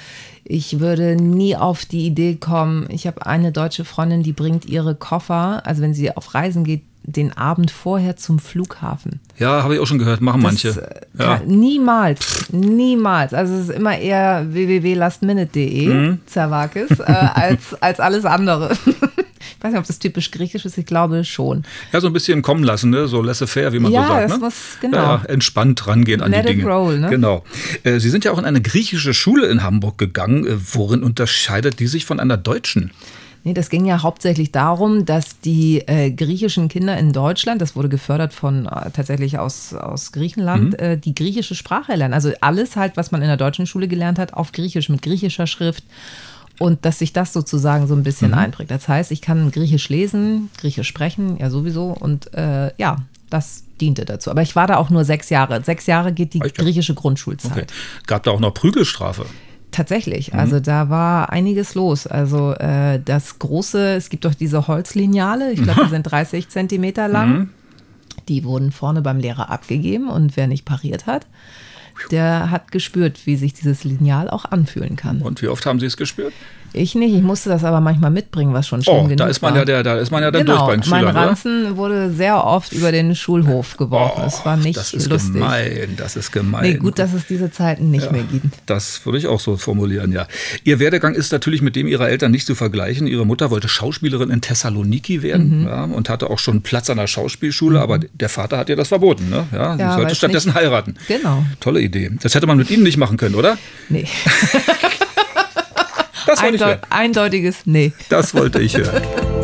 Ich 0.51 0.81
würde 0.81 1.15
nie 1.15 1.57
auf 1.57 1.85
die 1.85 2.07
Idee 2.07 2.37
kommen, 2.37 2.87
ich 2.89 3.07
habe 3.07 3.27
eine 3.27 3.53
deutsche 3.53 3.85
Freundin, 3.85 4.23
die 4.23 4.33
bringt 4.33 4.65
ihre 4.65 4.95
Koffer, 4.95 5.61
also 5.67 5.83
wenn 5.83 5.93
sie 5.93 6.17
auf 6.17 6.35
Reisen 6.35 6.65
geht, 6.65 6.81
den 7.03 7.37
Abend 7.37 7.71
vorher 7.71 8.17
zum 8.17 8.39
Flughafen. 8.39 9.21
Ja, 9.39 9.63
habe 9.63 9.75
ich 9.75 9.81
auch 9.81 9.87
schon 9.87 9.99
gehört, 9.99 10.21
machen 10.23 10.41
manche. 10.43 10.69
Das, 10.69 10.77
äh, 10.79 11.01
ja. 11.19 11.41
niemals, 11.47 12.47
niemals. 12.51 13.35
Also 13.35 13.55
es 13.55 13.69
ist 13.69 13.77
immer 13.77 13.99
eher 13.99 14.47
www.lastminute.de, 14.53 15.87
Mhm. 15.87 16.21
Zerwakis, 16.27 16.99
äh, 17.01 17.05
als, 17.05 17.75
als 17.81 18.01
alles 18.01 18.25
andere. 18.25 18.71
ich 19.59 19.65
weiß 19.65 19.73
nicht, 19.73 19.81
ob 19.81 19.87
das 19.87 19.99
typisch 19.99 20.31
griechisch 20.31 20.65
ist, 20.65 20.79
ich 20.79 20.87
glaube 20.87 21.25
schon. 21.25 21.65
ja, 21.93 22.01
so 22.01 22.07
ein 22.07 22.13
bisschen 22.13 22.43
kommen 22.43 22.63
lassen, 22.63 22.91
ne? 22.91 23.09
so 23.09 23.21
laissez-faire, 23.21 23.73
wie 23.73 23.81
man 23.81 23.91
Ja, 23.93 24.03
so 24.03 24.09
sagt. 24.09 24.23
das 24.25 24.33
ne? 24.33 24.39
muss- 24.39 24.55
genau. 24.81 24.97
Ja, 24.97 25.23
entspannt 25.27 25.87
rangehen 25.87 26.23
an 26.23 26.31
Let 26.31 26.49
die 26.49 26.55
Dinge. 26.57 26.65
roll, 26.73 26.99
ne? 27.01 27.09
Genau. 27.11 27.45
Äh, 27.83 27.99
Sie 27.99 28.09
sind 28.11 28.25
ja 28.25 28.31
auch 28.33 28.39
in 28.39 28.45
eine 28.45 28.63
griechische 28.63 29.13
Schule 29.15 29.47
in 29.49 29.63
Hamburg 29.65 29.99
gegangen. 29.99 30.47
Äh, 30.47 30.57
Worin 30.75 31.03
unterscheidet 31.03 31.81
die 31.81 31.89
sich 31.89 32.05
von 32.05 32.21
einer 32.21 32.37
deutschen? 32.37 32.93
Nee, 33.45 33.55
das 33.55 33.71
ging 33.71 33.85
ja 33.87 34.03
hauptsächlich 34.03 34.51
darum, 34.53 35.05
dass 35.07 35.41
die 35.41 35.79
äh, 35.87 36.11
griechischen 36.11 36.69
Kinder 36.69 36.97
in 36.99 37.13
Deutschland, 37.13 37.61
das 37.63 37.77
wurde 37.77 37.89
gefördert 37.89 38.35
von 38.35 38.67
äh, 38.67 38.91
tatsächlich 38.93 39.39
aus, 39.39 39.75
aus 39.75 40.13
Griechenland, 40.13 40.73
Mhm. 40.81 40.85
äh, 40.85 40.97
die 40.99 41.15
griechische 41.15 41.55
Sprache 41.55 41.95
lernen. 41.95 42.15
Also 42.15 42.33
alles 42.41 42.77
halt, 42.77 42.97
was 42.97 43.11
man 43.13 43.23
in 43.23 43.29
der 43.29 43.37
deutschen 43.37 43.67
Schule 43.67 43.87
gelernt 43.89 44.19
hat, 44.19 44.35
auf 44.35 44.53
Griechisch, 44.53 44.89
mit 44.89 45.03
griechischer 45.03 45.47
Schrift. 45.47 45.85
Und 46.59 46.85
dass 46.85 46.99
sich 46.99 47.13
das 47.13 47.33
sozusagen 47.33 47.87
so 47.87 47.95
ein 47.95 48.03
bisschen 48.03 48.33
Mhm. 48.33 48.39
einprägt. 48.39 48.71
Das 48.71 48.89
heißt, 48.89 49.13
ich 49.13 49.23
kann 49.23 49.51
Griechisch 49.53 49.89
lesen, 49.89 50.51
Griechisch 50.59 50.89
sprechen, 50.89 51.37
ja 51.39 51.51
sowieso. 51.51 51.91
Und 51.93 52.35
äh, 52.35 52.73
ja, 52.79 52.97
das 53.31 53.63
diente 53.81 54.05
dazu. 54.05 54.31
Aber 54.31 54.43
ich 54.43 54.57
war 54.57 54.67
da 54.67 54.77
auch 54.79 54.91
nur 54.91 55.05
sechs 55.05 55.31
Jahre. 55.31 55.63
Sechs 55.63 55.87
Jahre 55.87 56.13
geht 56.13 56.35
die 56.35 56.41
Echt, 56.41 56.57
griechische 56.57 56.95
Grundschulzeit. 56.95 57.53
Okay. 57.53 57.67
Gab 58.09 58.25
da 58.25 58.33
auch 58.33 58.41
noch 58.41 58.55
Prügelstrafe? 58.55 59.27
Tatsächlich, 59.71 60.33
Mhm. 60.33 60.39
also 60.41 60.61
da 60.61 60.89
war 60.89 61.31
einiges 61.31 61.75
los. 61.75 62.07
Also 62.07 62.53
äh, 62.55 62.99
das 63.05 63.39
große, 63.39 63.95
es 63.95 64.09
gibt 64.09 64.25
doch 64.25 64.35
diese 64.35 64.67
Holzlineale, 64.67 65.53
ich 65.53 65.63
glaube, 65.63 65.85
die 65.85 65.91
sind 65.91 66.03
30 66.05 66.49
Zentimeter 66.49 67.07
lang. 67.07 67.31
Mhm. 67.39 67.51
Die 68.29 68.45
wurden 68.45 68.73
vorne 68.73 69.01
beim 69.03 69.19
Lehrer 69.21 69.51
abgegeben 69.51 70.09
und 70.09 70.37
wer 70.37 70.47
nicht 70.49 70.65
pariert 70.65 71.07
hat, 71.07 71.27
der 72.11 72.51
hat 72.51 72.73
gespürt, 72.73 73.27
wie 73.27 73.37
sich 73.37 73.53
dieses 73.55 73.85
Lineal 73.85 74.31
auch 74.31 74.45
anfühlen 74.45 74.97
kann. 74.97 75.23
Und 75.23 75.43
wie 75.43 75.49
oft 75.49 75.67
haben 75.67 75.81
Sie 75.81 75.87
es 75.87 75.97
gespürt? 75.97 76.33
Ich 76.73 76.95
nicht, 76.95 77.15
ich 77.15 77.23
musste 77.23 77.49
das 77.49 77.65
aber 77.65 77.81
manchmal 77.81 78.11
mitbringen, 78.11 78.53
was 78.55 78.67
schon 78.69 78.83
schlimm 78.83 78.97
Oh, 78.97 79.03
genug 79.05 79.17
da 79.19 79.27
ist 79.27 79.41
man 79.43 79.53
war. 79.53 79.59
ja 79.61 79.65
der, 79.65 79.83
da 79.83 79.97
ist 79.99 80.11
man 80.11 80.23
ja 80.23 80.31
dann 80.31 80.45
genau, 80.45 80.59
durch 80.59 80.67
bei 80.69 80.77
den 80.77 80.91
mein 80.91 81.01
Schülern, 81.01 81.17
oder? 81.17 81.27
Ranzen 81.29 81.77
wurde 81.77 82.11
sehr 82.13 82.45
oft 82.45 82.73
über 82.73 82.93
den 82.93 83.15
Schulhof 83.15 83.77
geworfen. 83.77 84.23
es 84.27 84.45
war 84.45 84.57
nicht 84.57 84.77
das 84.77 84.93
ist 84.93 85.09
lustig. 85.11 85.35
gemein, 85.35 85.95
das 85.97 86.17
ist 86.17 86.31
gemein. 86.33 86.63
Nee, 86.63 86.75
gut, 86.75 86.99
dass 86.99 87.13
es 87.13 87.27
diese 87.27 87.51
Zeiten 87.51 87.91
nicht 87.91 88.13
mehr 88.13 88.23
gibt. 88.23 88.47
Das 88.67 89.05
würde 89.07 89.19
ich 89.19 89.27
auch 89.27 89.41
so 89.41 89.57
formulieren, 89.57 90.13
ja. 90.13 90.27
Ihr 90.65 90.79
Werdegang 90.79 91.15
ist 91.15 91.33
natürlich 91.33 91.63
mit 91.63 91.77
dem 91.77 91.87
ihrer 91.87 92.09
Eltern 92.09 92.31
nicht 92.31 92.47
zu 92.47 92.55
vergleichen. 92.55 93.07
Ihre 93.07 93.25
Mutter 93.27 93.51
wollte 93.51 93.69
Schauspielerin 93.69 94.31
in 94.31 94.41
Thessaloniki 94.41 95.23
werden 95.23 95.63
Mhm. 95.63 95.67
ja, 95.67 95.85
und 95.85 96.09
hatte 96.09 96.29
auch 96.31 96.39
schon 96.39 96.63
Platz 96.63 96.91
an 96.91 96.99
der 96.99 97.07
Schauspielschule, 97.07 97.81
aber 97.81 97.99
der 97.99 98.29
Vater 98.29 98.59
hat 98.59 98.69
ihr 98.69 98.77
das 98.77 98.89
verboten. 98.89 99.29
Ne? 99.31 99.47
Ja, 99.53 99.75
sie 99.75 99.81
Ja, 99.81 99.95
sollte 99.97 100.15
stattdessen 100.15 100.49
nicht- 100.49 100.57
heiraten. 100.57 100.97
Genau. 101.09 101.45
Tolle 101.61 101.81
Idee. 101.81 102.11
Das 102.23 102.35
hätte 102.35 102.47
man 102.47 102.59
mit 102.59 102.71
Ihnen 102.71 102.83
nicht 102.83 102.97
machen 102.99 103.17
können, 103.17 103.35
oder? 103.35 103.57
Nee. 103.89 104.07
Das 106.29 106.43
wollte 106.43 106.57
ich 106.57 106.65
hören. 106.65 106.81
eindeutiges 106.91 107.57
Nee. 107.65 107.93
Das 108.09 108.35
wollte 108.35 108.61
ich 108.61 108.77
hören. 108.77 109.03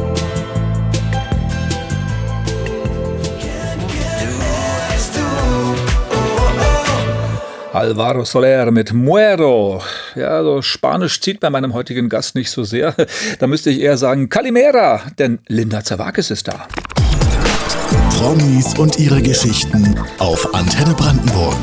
Alvaro 7.73 8.25
Soler 8.25 8.70
mit 8.70 8.92
Muero. 8.92 9.83
Ja, 10.14 10.44
so 10.44 10.62
Spanisch 10.62 11.20
zieht 11.20 11.40
bei 11.40 11.51
meinem 11.51 11.75
heutigen 11.75 12.09
Gast 12.09 12.37
nicht 12.37 12.51
so 12.51 12.62
sehr. 12.62 12.94
Da 13.40 13.49
müsste 13.49 13.70
ich 13.70 13.81
eher 13.81 13.97
sagen 13.97 14.29
Calimera, 14.29 15.01
denn 15.18 15.40
Linda 15.49 15.83
Zerwakis 15.83 16.31
ist 16.31 16.47
da. 16.47 16.68
Promis 18.16 18.79
und 18.79 19.01
ihre 19.01 19.20
Geschichten 19.20 19.99
auf 20.18 20.55
Antenne 20.55 20.94
Brandenburg. 20.94 21.57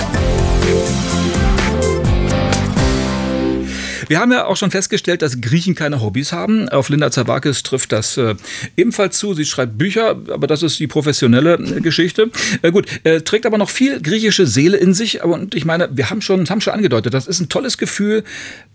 Wir 4.11 4.19
haben 4.19 4.33
ja 4.33 4.45
auch 4.45 4.57
schon 4.57 4.71
festgestellt, 4.71 5.21
dass 5.21 5.39
Griechen 5.39 5.73
keine 5.73 6.01
Hobbys 6.01 6.33
haben. 6.33 6.67
Auf 6.67 6.89
Linda 6.89 7.11
Zerwakis 7.11 7.63
trifft 7.63 7.93
das 7.93 8.17
äh, 8.17 8.35
ebenfalls 8.75 9.17
zu. 9.17 9.33
Sie 9.33 9.45
schreibt 9.45 9.77
Bücher, 9.77 10.17
aber 10.29 10.47
das 10.47 10.63
ist 10.63 10.77
die 10.81 10.87
professionelle 10.87 11.53
äh, 11.53 11.79
Geschichte. 11.79 12.29
Äh, 12.61 12.71
gut, 12.71 12.87
äh, 13.05 13.21
trägt 13.21 13.45
aber 13.45 13.57
noch 13.57 13.69
viel 13.69 14.01
griechische 14.01 14.45
Seele 14.45 14.75
in 14.75 14.93
sich. 14.93 15.23
Aber 15.23 15.35
und 15.35 15.55
ich 15.55 15.63
meine, 15.63 15.87
wir 15.93 16.09
haben 16.09 16.21
schon, 16.21 16.49
haben 16.49 16.59
schon 16.59 16.73
angedeutet, 16.73 17.13
das 17.13 17.25
ist 17.25 17.39
ein 17.39 17.47
tolles 17.47 17.77
Gefühl, 17.77 18.25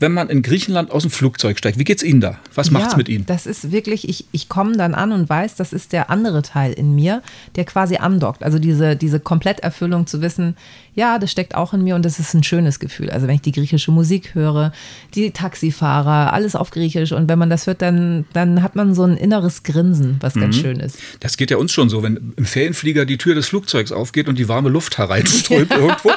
wenn 0.01 0.12
man 0.12 0.31
in 0.31 0.40
Griechenland 0.40 0.90
aus 0.90 1.03
dem 1.03 1.11
Flugzeug 1.11 1.59
steigt. 1.59 1.79
Wie 1.79 1.85
geht's 1.85 2.03
Ihnen 2.03 2.22
da? 2.22 2.38
Was 2.55 2.70
macht's 2.70 2.92
ja, 2.92 2.96
mit 2.96 3.11
Ihnen? 3.11 3.27
Das 3.27 3.44
ist 3.44 3.70
wirklich, 3.72 4.09
ich, 4.09 4.25
ich 4.33 4.49
komme 4.49 4.79
dann 4.79 4.94
an 4.94 5.12
und 5.12 5.29
weiß, 5.29 5.55
das 5.57 5.75
ist 5.75 5.92
der 5.92 6.09
andere 6.09 6.40
Teil 6.40 6.72
in 6.72 6.94
mir, 6.94 7.20
der 7.57 7.66
quasi 7.66 7.96
andockt. 7.96 8.42
Also 8.42 8.59
diese, 8.59 8.96
diese 8.96 9.20
Kompletterfüllung 9.20 10.07
zu 10.07 10.22
wissen, 10.22 10.57
ja, 10.97 11.19
das 11.21 11.31
steckt 11.31 11.55
auch 11.55 11.73
in 11.75 11.85
mir 11.85 11.95
und 11.95 12.05
das 12.05 12.19
ist 12.19 12.35
ein 12.35 12.43
schönes 12.43 12.81
Gefühl. 12.81 13.11
Also 13.11 13.29
wenn 13.29 13.37
ich 13.37 13.43
die 13.43 13.53
griechische 13.53 13.93
Musik 13.93 14.35
höre, 14.35 14.73
die 15.15 15.31
Taxifahrer, 15.31 16.33
alles 16.33 16.57
auf 16.57 16.71
Griechisch 16.71 17.13
und 17.13 17.29
wenn 17.29 17.39
man 17.39 17.51
das 17.51 17.67
hört, 17.69 17.83
dann, 17.83 18.25
dann 18.33 18.63
hat 18.63 18.75
man 18.77 18.95
so 18.95 19.05
ein 19.05 19.17
inneres 19.17 19.63
Grinsen, 19.63 20.17
was 20.21 20.35
Mhm. 20.35 20.41
ganz 20.41 20.57
schön 20.57 20.81
ist. 20.81 20.99
Das 21.21 21.37
geht 21.37 21.51
ja 21.51 21.59
uns 21.59 21.71
schon 21.71 21.89
so, 21.89 22.03
wenn 22.03 22.33
im 22.37 22.45
Ferienflieger 22.47 23.05
die 23.05 23.19
Tür 23.19 23.35
des 23.35 23.47
Flugzeugs 23.47 23.93
aufgeht 23.93 24.29
und 24.29 24.39
die 24.39 24.49
warme 24.49 24.71
Luft 24.71 24.99
hereinströmt 24.99 25.71
irgendwo. 25.77 26.11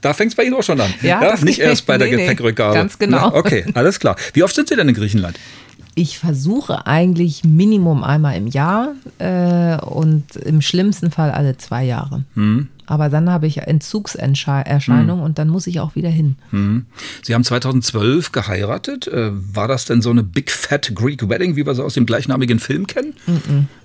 Da 0.00 0.14
fängt's 0.14 0.34
bei 0.34 0.44
Ihnen 0.44 0.54
auch 0.54 0.62
schon 0.62 0.80
an. 0.80 0.92
Ja, 1.02 1.20
das 1.20 1.42
nicht 1.42 1.58
erst 1.60 1.86
bei 1.86 1.98
der 1.98 2.08
nee, 2.08 2.16
Gepäckrückgabe. 2.16 2.74
ganz 2.74 2.98
genau. 2.98 3.30
Na, 3.30 3.34
okay, 3.34 3.66
alles 3.74 4.00
klar. 4.00 4.16
Wie 4.32 4.42
oft 4.42 4.54
sind 4.54 4.68
Sie 4.68 4.76
denn 4.76 4.88
in 4.88 4.94
Griechenland? 4.94 5.38
Ich 5.94 6.18
versuche 6.18 6.86
eigentlich 6.86 7.44
Minimum 7.44 8.02
einmal 8.02 8.34
im 8.36 8.46
Jahr 8.46 8.94
äh, 9.18 9.76
und 9.76 10.36
im 10.36 10.62
schlimmsten 10.62 11.10
Fall 11.10 11.30
alle 11.30 11.58
zwei 11.58 11.84
Jahre. 11.84 12.24
Aber 12.86 13.08
dann 13.08 13.30
habe 13.30 13.46
ich 13.46 13.58
Entzugserscheinungen 13.58 15.16
Hm. 15.16 15.20
und 15.22 15.38
dann 15.38 15.48
muss 15.48 15.66
ich 15.66 15.80
auch 15.80 15.94
wieder 15.94 16.08
hin. 16.10 16.36
Sie 17.22 17.34
haben 17.34 17.44
2012 17.44 18.32
geheiratet. 18.32 19.06
Äh, 19.08 19.30
War 19.32 19.68
das 19.68 19.84
denn 19.84 20.02
so 20.02 20.10
eine 20.10 20.22
Big 20.22 20.50
Fat 20.50 20.92
Greek 20.94 21.28
Wedding, 21.28 21.56
wie 21.56 21.64
wir 21.66 21.74
sie 21.74 21.82
aus 21.84 21.94
dem 21.94 22.06
gleichnamigen 22.06 22.58
Film 22.58 22.86
kennen? 22.86 23.14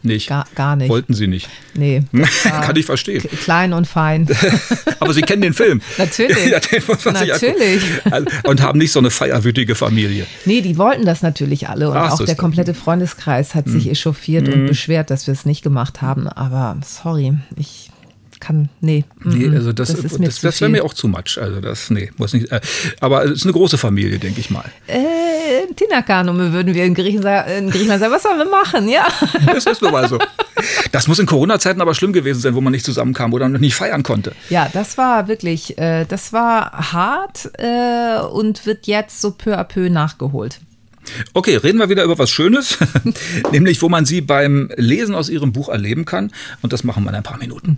Nicht. 0.04 0.30
Gar, 0.30 0.46
gar 0.56 0.76
nicht. 0.76 0.90
Wollten 0.90 1.14
Sie 1.14 1.28
nicht. 1.28 1.48
Nee. 1.76 2.04
Kann 2.44 2.76
ich 2.76 2.86
verstehen. 2.86 3.24
Klein 3.44 3.74
und 3.74 3.88
fein. 3.88 4.28
Aber 5.00 5.14
Sie 5.14 5.22
kennen 5.22 5.42
den 5.42 5.54
Film. 5.54 5.82
Natürlich. 5.98 6.48
Ja, 6.50 6.60
den 6.60 6.84
muss 6.88 7.06
man 7.06 7.16
sich 7.16 7.30
Natürlich. 7.30 7.84
angucken. 8.06 8.48
Und 8.48 8.62
haben 8.62 8.80
nicht 8.80 8.92
so 8.92 9.00
eine 9.00 9.10
feierwütige 9.12 9.76
Familie. 9.76 10.26
Nee, 10.46 10.62
die 10.62 10.78
wollten 10.78 11.06
das 11.06 11.22
natürlich 11.22 11.70
alle. 11.70 11.90
Und 11.90 11.98
Ach, 11.98 12.12
auch 12.14 12.18
so 12.18 12.26
der 12.26 12.36
komplette 12.36 12.74
Freundeskreis 12.74 13.56
hat 13.56 13.68
sich 13.68 13.90
echauffiert 13.90 14.48
und 14.50 14.68
beschwert, 14.68 15.10
dass 15.10 15.28
wir 15.28 15.34
es 15.34 15.46
nicht 15.46 15.62
gemacht 15.62 16.02
haben. 16.02 16.28
Aber 16.28 16.78
sorry, 16.84 17.34
ich 17.56 17.87
kann, 18.40 18.70
nee. 18.82 19.06
Nee, 19.24 19.50
also 19.56 19.74
das, 19.74 19.90
ist 19.90 20.04
das, 20.04 20.20
mir 20.20 20.26
das, 20.28 20.36
zu 20.38 20.62
wäre 20.62 20.70
mir 20.70 20.84
auch 20.86 20.94
zu 20.94 21.08
much. 21.08 21.38
Also 21.42 21.60
das, 21.62 21.90
nee, 21.90 22.12
muss 22.18 22.34
nicht. 22.34 22.52
Äh, 22.52 22.62
aber 23.00 23.26
es 23.26 23.32
ist 23.32 23.44
eine 23.44 23.54
große 23.54 23.78
Familie, 23.78 24.20
denke 24.20 24.40
ich 24.40 24.50
mal. 24.50 24.66
Äh, 24.88 24.98
Tinakanume 25.76 26.54
würden 26.54 26.74
wir 26.74 26.84
in, 26.86 26.94
Griechen, 26.94 27.22
sa- 27.22 27.42
in 27.42 27.70
Griechenland 27.70 28.00
sagen. 28.02 28.14
Was 28.14 28.24
sollen 28.24 28.38
wir 28.40 28.50
machen? 28.50 28.88
Ja. 28.90 29.06
Das 29.54 29.66
ist 29.66 29.82
nun 29.82 29.92
mal 29.92 30.08
so. 30.08 30.20
Das 30.92 31.08
muss 31.08 31.20
in 31.20 31.26
Corona-Zeiten 31.26 31.82
aber 31.82 31.94
schlimm 31.96 32.14
gewesen 32.14 32.40
sein, 32.42 32.54
wo 32.56 32.62
man 32.62 32.72
nicht 32.72 32.86
zusammenkam 32.86 33.34
oder 33.34 33.48
nicht 33.50 33.76
feiern 33.76 34.04
konnte. 34.04 34.34
Ja, 34.50 34.70
das 34.72 34.98
war 34.98 35.28
wirklich, 35.28 35.78
äh, 35.78 36.06
das 36.06 36.34
war 36.34 36.92
hart 36.94 37.50
äh, 37.58 38.20
und 38.22 38.66
wird 38.66 38.88
jetzt 38.88 39.22
so 39.22 39.32
peu 39.32 39.58
à 39.58 39.64
peu 39.64 39.90
nachgeholt. 39.90 40.60
Okay, 41.34 41.56
reden 41.58 41.80
wir 41.80 41.90
wieder 41.90 42.04
über 42.04 42.18
was 42.18 42.30
Schönes, 42.30 42.78
nämlich 43.52 43.82
wo 43.82 43.90
man 43.90 44.06
sie 44.06 44.22
beim 44.22 44.70
Lesen 44.76 45.16
aus 45.16 45.30
ihrem 45.30 45.52
Buch 45.52 45.70
erleben 45.70 46.06
kann. 46.06 46.32
Und 46.62 46.74
das 46.74 46.84
machen 46.84 47.04
wir 47.04 47.10
in 47.10 47.16
ein 47.16 47.24
paar 47.24 47.38
Minuten. 47.38 47.78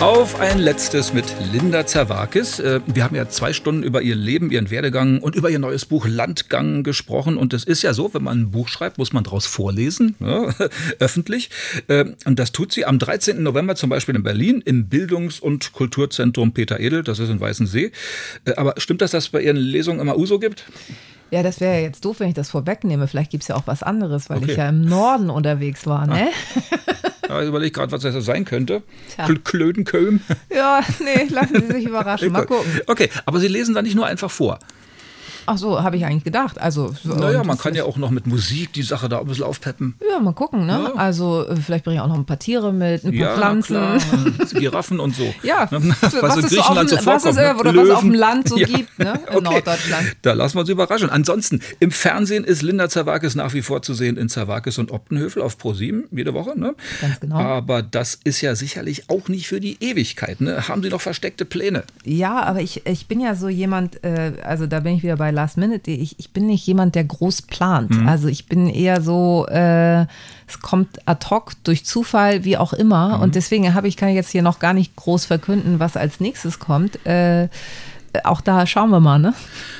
Auf 0.00 0.40
ein 0.40 0.58
letztes 0.58 1.12
mit 1.12 1.26
Linda 1.52 1.84
Zerwakis. 1.86 2.58
Äh, 2.58 2.80
Wir 2.86 3.04
haben 3.04 3.14
ja 3.14 3.28
zwei 3.28 3.52
Stunden 3.52 3.82
über 3.82 4.00
ihr 4.00 4.14
Leben, 4.16 4.50
ihren 4.50 4.70
Werdegang 4.70 5.18
und 5.20 5.34
über 5.36 5.50
ihr 5.50 5.58
neues 5.58 5.84
Buch 5.84 6.06
Landgang 6.08 6.82
gesprochen. 6.82 7.36
Und 7.36 7.52
es 7.52 7.64
ist 7.64 7.82
ja 7.82 7.92
so, 7.92 8.14
wenn 8.14 8.22
man 8.22 8.40
ein 8.40 8.50
Buch 8.50 8.68
schreibt, 8.68 8.96
muss 8.96 9.12
man 9.12 9.24
daraus 9.24 9.44
vorlesen, 9.44 10.16
ja, 10.20 10.48
öffentlich. 11.00 11.50
Äh, 11.88 12.06
Und 12.24 12.38
das 12.38 12.52
tut 12.52 12.72
sie 12.72 12.86
am 12.86 12.98
13. 12.98 13.42
November 13.42 13.74
zum 13.76 13.90
Beispiel 13.90 14.16
in 14.16 14.22
Berlin 14.22 14.62
im 14.64 14.88
Bildungs- 14.88 15.38
und 15.38 15.72
Kulturzentrum 15.74 16.52
Peter 16.52 16.80
Edel, 16.80 17.02
das 17.02 17.18
ist 17.18 17.28
in 17.28 17.38
Weißensee. 17.40 17.92
Äh, 18.46 18.54
Aber 18.54 18.74
stimmt 18.78 19.02
das, 19.02 19.10
dass 19.10 19.24
es 19.24 19.30
bei 19.30 19.42
ihren 19.42 19.56
Lesungen 19.58 20.00
immer 20.00 20.16
Uso 20.16 20.38
gibt? 20.38 20.64
Ja, 21.30 21.42
das 21.44 21.60
wäre 21.60 21.74
ja 21.76 21.80
jetzt 21.82 22.04
doof, 22.04 22.20
wenn 22.20 22.28
ich 22.28 22.34
das 22.34 22.50
vorwegnehme. 22.50 23.06
Vielleicht 23.06 23.30
gibt 23.30 23.42
es 23.44 23.48
ja 23.48 23.54
auch 23.56 23.66
was 23.66 23.82
anderes, 23.84 24.28
weil 24.30 24.38
Okay. 24.38 24.50
ich 24.52 24.56
ja 24.56 24.68
im 24.70 24.80
Norden 24.80 25.30
unterwegs 25.30 25.86
war, 25.86 26.06
ne? 26.06 26.28
Ja, 26.72 26.78
ich 27.42 27.48
überlege 27.48 27.72
gerade, 27.72 27.92
was 27.92 28.02
das 28.02 28.24
sein 28.24 28.44
könnte. 28.44 28.82
Tja. 29.14 29.26
Kl 29.26 29.38
Klödenköhm. 29.38 30.20
Ja, 30.54 30.80
nee, 31.00 31.26
lassen 31.28 31.62
Sie 31.66 31.72
sich 31.72 31.86
überraschen. 31.86 32.32
Mal 32.32 32.46
gucken. 32.46 32.80
Okay, 32.86 33.08
aber 33.26 33.40
Sie 33.40 33.48
lesen 33.48 33.74
da 33.74 33.82
nicht 33.82 33.94
nur 33.94 34.06
einfach 34.06 34.30
vor. 34.30 34.58
Ach 35.52 35.58
so, 35.58 35.82
habe 35.82 35.96
ich 35.96 36.04
eigentlich 36.04 36.22
gedacht. 36.24 36.60
Also, 36.60 36.94
Naja, 37.02 37.42
man 37.42 37.58
kann 37.58 37.72
ist- 37.72 37.78
ja 37.78 37.84
auch 37.84 37.96
noch 37.96 38.10
mit 38.10 38.26
Musik 38.26 38.72
die 38.72 38.82
Sache 38.82 39.08
da 39.08 39.18
ein 39.20 39.26
bisschen 39.26 39.44
aufpeppen. 39.44 39.96
Ja, 40.12 40.20
mal 40.20 40.32
gucken, 40.32 40.64
ne? 40.66 40.90
Ja. 40.94 40.94
Also, 40.94 41.46
äh, 41.48 41.56
vielleicht 41.56 41.84
bringe 41.84 41.96
ich 41.96 42.00
auch 42.02 42.06
noch 42.08 42.14
ein 42.14 42.24
paar 42.24 42.38
Tiere 42.38 42.72
mit, 42.72 43.04
ein 43.04 43.10
paar 43.10 43.12
Ja, 43.20 43.34
Pflanzen. 43.34 43.78
Giraffen 44.54 45.00
und 45.00 45.14
so. 45.16 45.32
Ja, 45.42 45.68
was, 45.70 45.82
was 46.22 46.36
in 46.36 46.48
so 46.48 46.56
Griechenland 46.56 46.90
so 46.90 46.96
dem- 46.96 47.06
was, 47.06 47.24
es, 47.24 47.36
vorkommt. 47.36 47.38
äh, 47.38 47.52
ne? 47.52 47.58
oder 47.58 47.76
was 47.82 47.90
auf 47.90 48.00
dem 48.00 48.08
Löwen. 48.10 48.20
Land 48.20 48.48
so 48.48 48.56
Ja. 48.60 48.66
gibt, 48.66 48.98
ne? 48.98 49.12
In 49.30 49.36
Okay. 49.36 49.44
Norddeutschland. 49.44 50.16
Da 50.22 50.32
lassen 50.34 50.56
wir 50.56 50.60
uns 50.60 50.68
überraschen. 50.70 51.10
Ansonsten, 51.10 51.60
im 51.80 51.90
Fernsehen 51.90 52.44
ist 52.44 52.62
Linda 52.62 52.88
Zerwakis 52.88 53.34
nach 53.34 53.52
wie 53.54 53.62
vor 53.62 53.82
zu 53.82 53.94
sehen 53.94 54.16
in 54.16 54.28
Zerwakis 54.28 54.78
und 54.78 54.90
Optenhövel 54.90 55.42
auf 55.42 55.58
ProSieben 55.58 56.04
jede 56.10 56.34
Woche. 56.34 56.58
Ne? 56.58 56.74
Ganz 57.00 57.20
genau. 57.20 57.36
Aber 57.36 57.82
das 57.82 58.18
ist 58.24 58.40
ja 58.40 58.54
sicherlich 58.54 59.08
auch 59.10 59.28
nicht 59.28 59.48
für 59.48 59.60
die 59.60 59.76
Ewigkeit. 59.82 60.40
Ne? 60.40 60.68
Haben 60.68 60.82
Sie 60.82 60.90
noch 60.90 61.00
versteckte 61.00 61.44
Pläne? 61.44 61.84
Ja, 62.04 62.42
aber 62.42 62.60
ich, 62.60 62.86
ich 62.86 63.06
bin 63.08 63.20
ja 63.20 63.34
so 63.34 63.48
jemand, 63.48 64.02
äh, 64.04 64.32
also 64.42 64.66
da 64.66 64.80
bin 64.80 64.94
ich 64.94 65.02
wieder 65.02 65.16
bei 65.16 65.30
Last 65.40 65.56
Minute, 65.56 65.90
ich, 65.90 66.18
ich 66.18 66.32
bin 66.32 66.48
nicht 66.48 66.66
jemand, 66.66 66.94
der 66.94 67.04
groß 67.04 67.42
plant. 67.42 67.92
Mhm. 67.92 68.06
Also 68.06 68.28
ich 68.28 68.46
bin 68.46 68.68
eher 68.68 69.00
so, 69.00 69.46
äh, 69.48 70.02
es 70.46 70.60
kommt 70.60 71.08
ad 71.08 71.26
hoc 71.30 71.52
durch 71.64 71.86
Zufall, 71.86 72.44
wie 72.44 72.58
auch 72.58 72.74
immer. 72.74 73.16
Mhm. 73.16 73.22
Und 73.22 73.34
deswegen 73.36 73.72
habe 73.72 73.88
ich, 73.88 73.96
kann 73.96 74.10
ich 74.10 74.16
jetzt 74.16 74.28
hier 74.28 74.42
noch 74.42 74.58
gar 74.58 74.74
nicht 74.74 74.96
groß 74.96 75.24
verkünden, 75.24 75.80
was 75.80 75.96
als 75.96 76.20
nächstes 76.20 76.58
kommt. 76.58 77.06
Äh, 77.06 77.48
auch 78.24 78.40
da 78.40 78.66
schauen 78.66 78.90
wir 78.90 79.00
mal, 79.00 79.18
ne? 79.18 79.34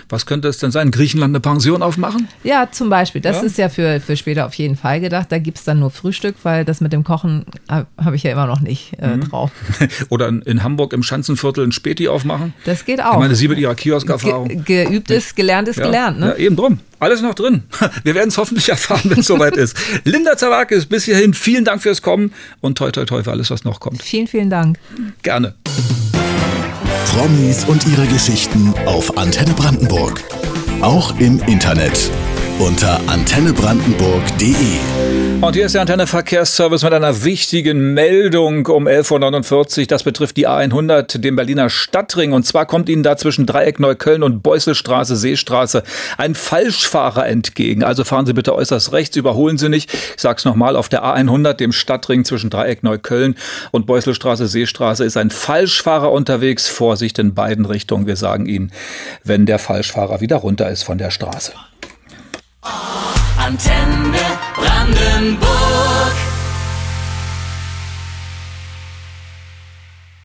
Was 0.08 0.26
könnte 0.26 0.48
es 0.48 0.58
denn 0.58 0.70
sein? 0.72 0.88
In 0.88 0.90
Griechenland 0.90 1.30
eine 1.32 1.40
Pension 1.40 1.82
aufmachen? 1.82 2.26
Ja, 2.42 2.68
zum 2.70 2.88
Beispiel. 2.90 3.20
Das 3.20 3.36
Ja. 3.36 3.42
ist 3.42 3.58
ja 3.58 3.68
für, 3.68 4.00
für 4.00 4.16
später 4.16 4.46
auf 4.46 4.54
jeden 4.54 4.76
Fall 4.76 5.00
gedacht. 5.00 5.26
Da 5.30 5.38
gibt 5.38 5.58
es 5.58 5.64
dann 5.64 5.78
nur 5.78 5.90
Frühstück, 5.90 6.34
weil 6.42 6.64
das 6.64 6.80
mit 6.80 6.92
dem 6.92 7.04
Kochen 7.04 7.44
äh, 7.68 7.84
habe 8.02 8.16
ich 8.16 8.22
ja 8.24 8.32
immer 8.32 8.46
noch 8.46 8.60
nicht 8.60 8.94
äh, 9.00 9.16
Mhm. 9.16 9.28
drauf. 9.30 9.50
Oder 10.08 10.28
in, 10.28 10.42
in 10.42 10.62
Hamburg 10.62 10.92
im 10.92 11.02
Schanzenviertel 11.02 11.64
ein 11.64 11.72
Späti 11.72 12.08
aufmachen? 12.08 12.54
Das 12.64 12.84
geht 12.84 12.98
Ich 12.98 13.04
auch. 13.04 13.18
meine, 13.18 13.34
Sie 13.34 13.46
mit 13.48 13.58
Ihrer 13.58 13.74
Kiosk-Erfahrung. 13.74 14.48
Ge 14.64 14.84
geübt 14.86 15.10
ist, 15.10 15.36
gelernt 15.36 15.68
ist 15.68 15.76
Ja, 15.78 15.86
gelernt, 15.86 16.18
ne? 16.18 16.26
Ja, 16.28 16.36
eben 16.36 16.56
drum. 16.56 16.80
Alles 16.98 17.22
noch 17.22 17.34
drin. 17.34 17.62
Wir 18.04 18.14
werden 18.14 18.28
es 18.28 18.36
hoffentlich 18.38 18.68
erfahren, 18.68 19.02
wenn 19.04 19.20
es 19.20 19.26
soweit 19.26 19.56
ist. 19.56 19.76
Linda 20.04 20.36
Zawakis, 20.36 20.86
bis 20.86 21.04
hierhin 21.04 21.34
vielen 21.34 21.64
Dank 21.64 21.82
fürs 21.82 22.02
Kommen 22.02 22.32
und 22.60 22.76
toi 22.78 22.90
toi 22.90 23.04
toi 23.04 23.22
für 23.22 23.30
alles, 23.30 23.50
was 23.50 23.64
noch 23.64 23.80
kommt. 23.80 24.02
Vielen, 24.02 24.26
vielen 24.26 24.50
Dank. 24.50 24.78
Gerne. 25.22 25.54
Promis 27.10 27.64
und 27.64 27.88
ihre 27.88 28.06
Geschichten 28.06 28.72
auf 28.86 29.18
Antenne 29.18 29.52
Brandenburg. 29.54 30.22
Auch 30.80 31.18
im 31.18 31.40
Internet 31.40 32.08
unter 32.60 33.00
antennebrandenburg.de. 33.08 35.09
Und 35.42 35.56
hier 35.56 35.64
ist 35.64 35.74
der 35.74 35.80
Antenne 35.80 36.06
Verkehrsservice 36.06 36.82
mit 36.82 36.92
einer 36.92 37.24
wichtigen 37.24 37.94
Meldung 37.94 38.66
um 38.66 38.86
11.49 38.86 39.80
Uhr. 39.80 39.86
Das 39.86 40.02
betrifft 40.02 40.36
die 40.36 40.46
A100, 40.46 41.16
den 41.16 41.34
Berliner 41.34 41.70
Stadtring. 41.70 42.32
Und 42.32 42.44
zwar 42.44 42.66
kommt 42.66 42.90
Ihnen 42.90 43.02
da 43.02 43.16
zwischen 43.16 43.46
Dreieck 43.46 43.80
Neukölln 43.80 44.22
und 44.22 44.42
Beusselstraße, 44.42 45.16
Seestraße 45.16 45.82
ein 46.18 46.34
Falschfahrer 46.34 47.26
entgegen. 47.26 47.82
Also 47.82 48.04
fahren 48.04 48.26
Sie 48.26 48.34
bitte 48.34 48.54
äußerst 48.54 48.92
rechts, 48.92 49.16
überholen 49.16 49.56
Sie 49.56 49.70
nicht. 49.70 49.90
Ich 49.94 50.20
sag's 50.20 50.44
nochmal, 50.44 50.76
auf 50.76 50.90
der 50.90 51.04
A100, 51.04 51.54
dem 51.54 51.72
Stadtring 51.72 52.26
zwischen 52.26 52.50
Dreieck 52.50 52.82
Neukölln 52.82 53.34
und 53.70 53.86
Beusselstraße, 53.86 54.46
Seestraße 54.46 55.04
ist 55.04 55.16
ein 55.16 55.30
Falschfahrer 55.30 56.12
unterwegs. 56.12 56.68
Vorsicht 56.68 57.18
in 57.18 57.32
beiden 57.32 57.64
Richtungen. 57.64 58.06
Wir 58.06 58.16
sagen 58.16 58.44
Ihnen, 58.44 58.72
wenn 59.24 59.46
der 59.46 59.58
Falschfahrer 59.58 60.20
wieder 60.20 60.36
runter 60.36 60.68
ist 60.68 60.82
von 60.82 60.98
der 60.98 61.10
Straße. 61.10 61.52
Antenne 63.46 64.18
Brandenburg. 64.54 66.29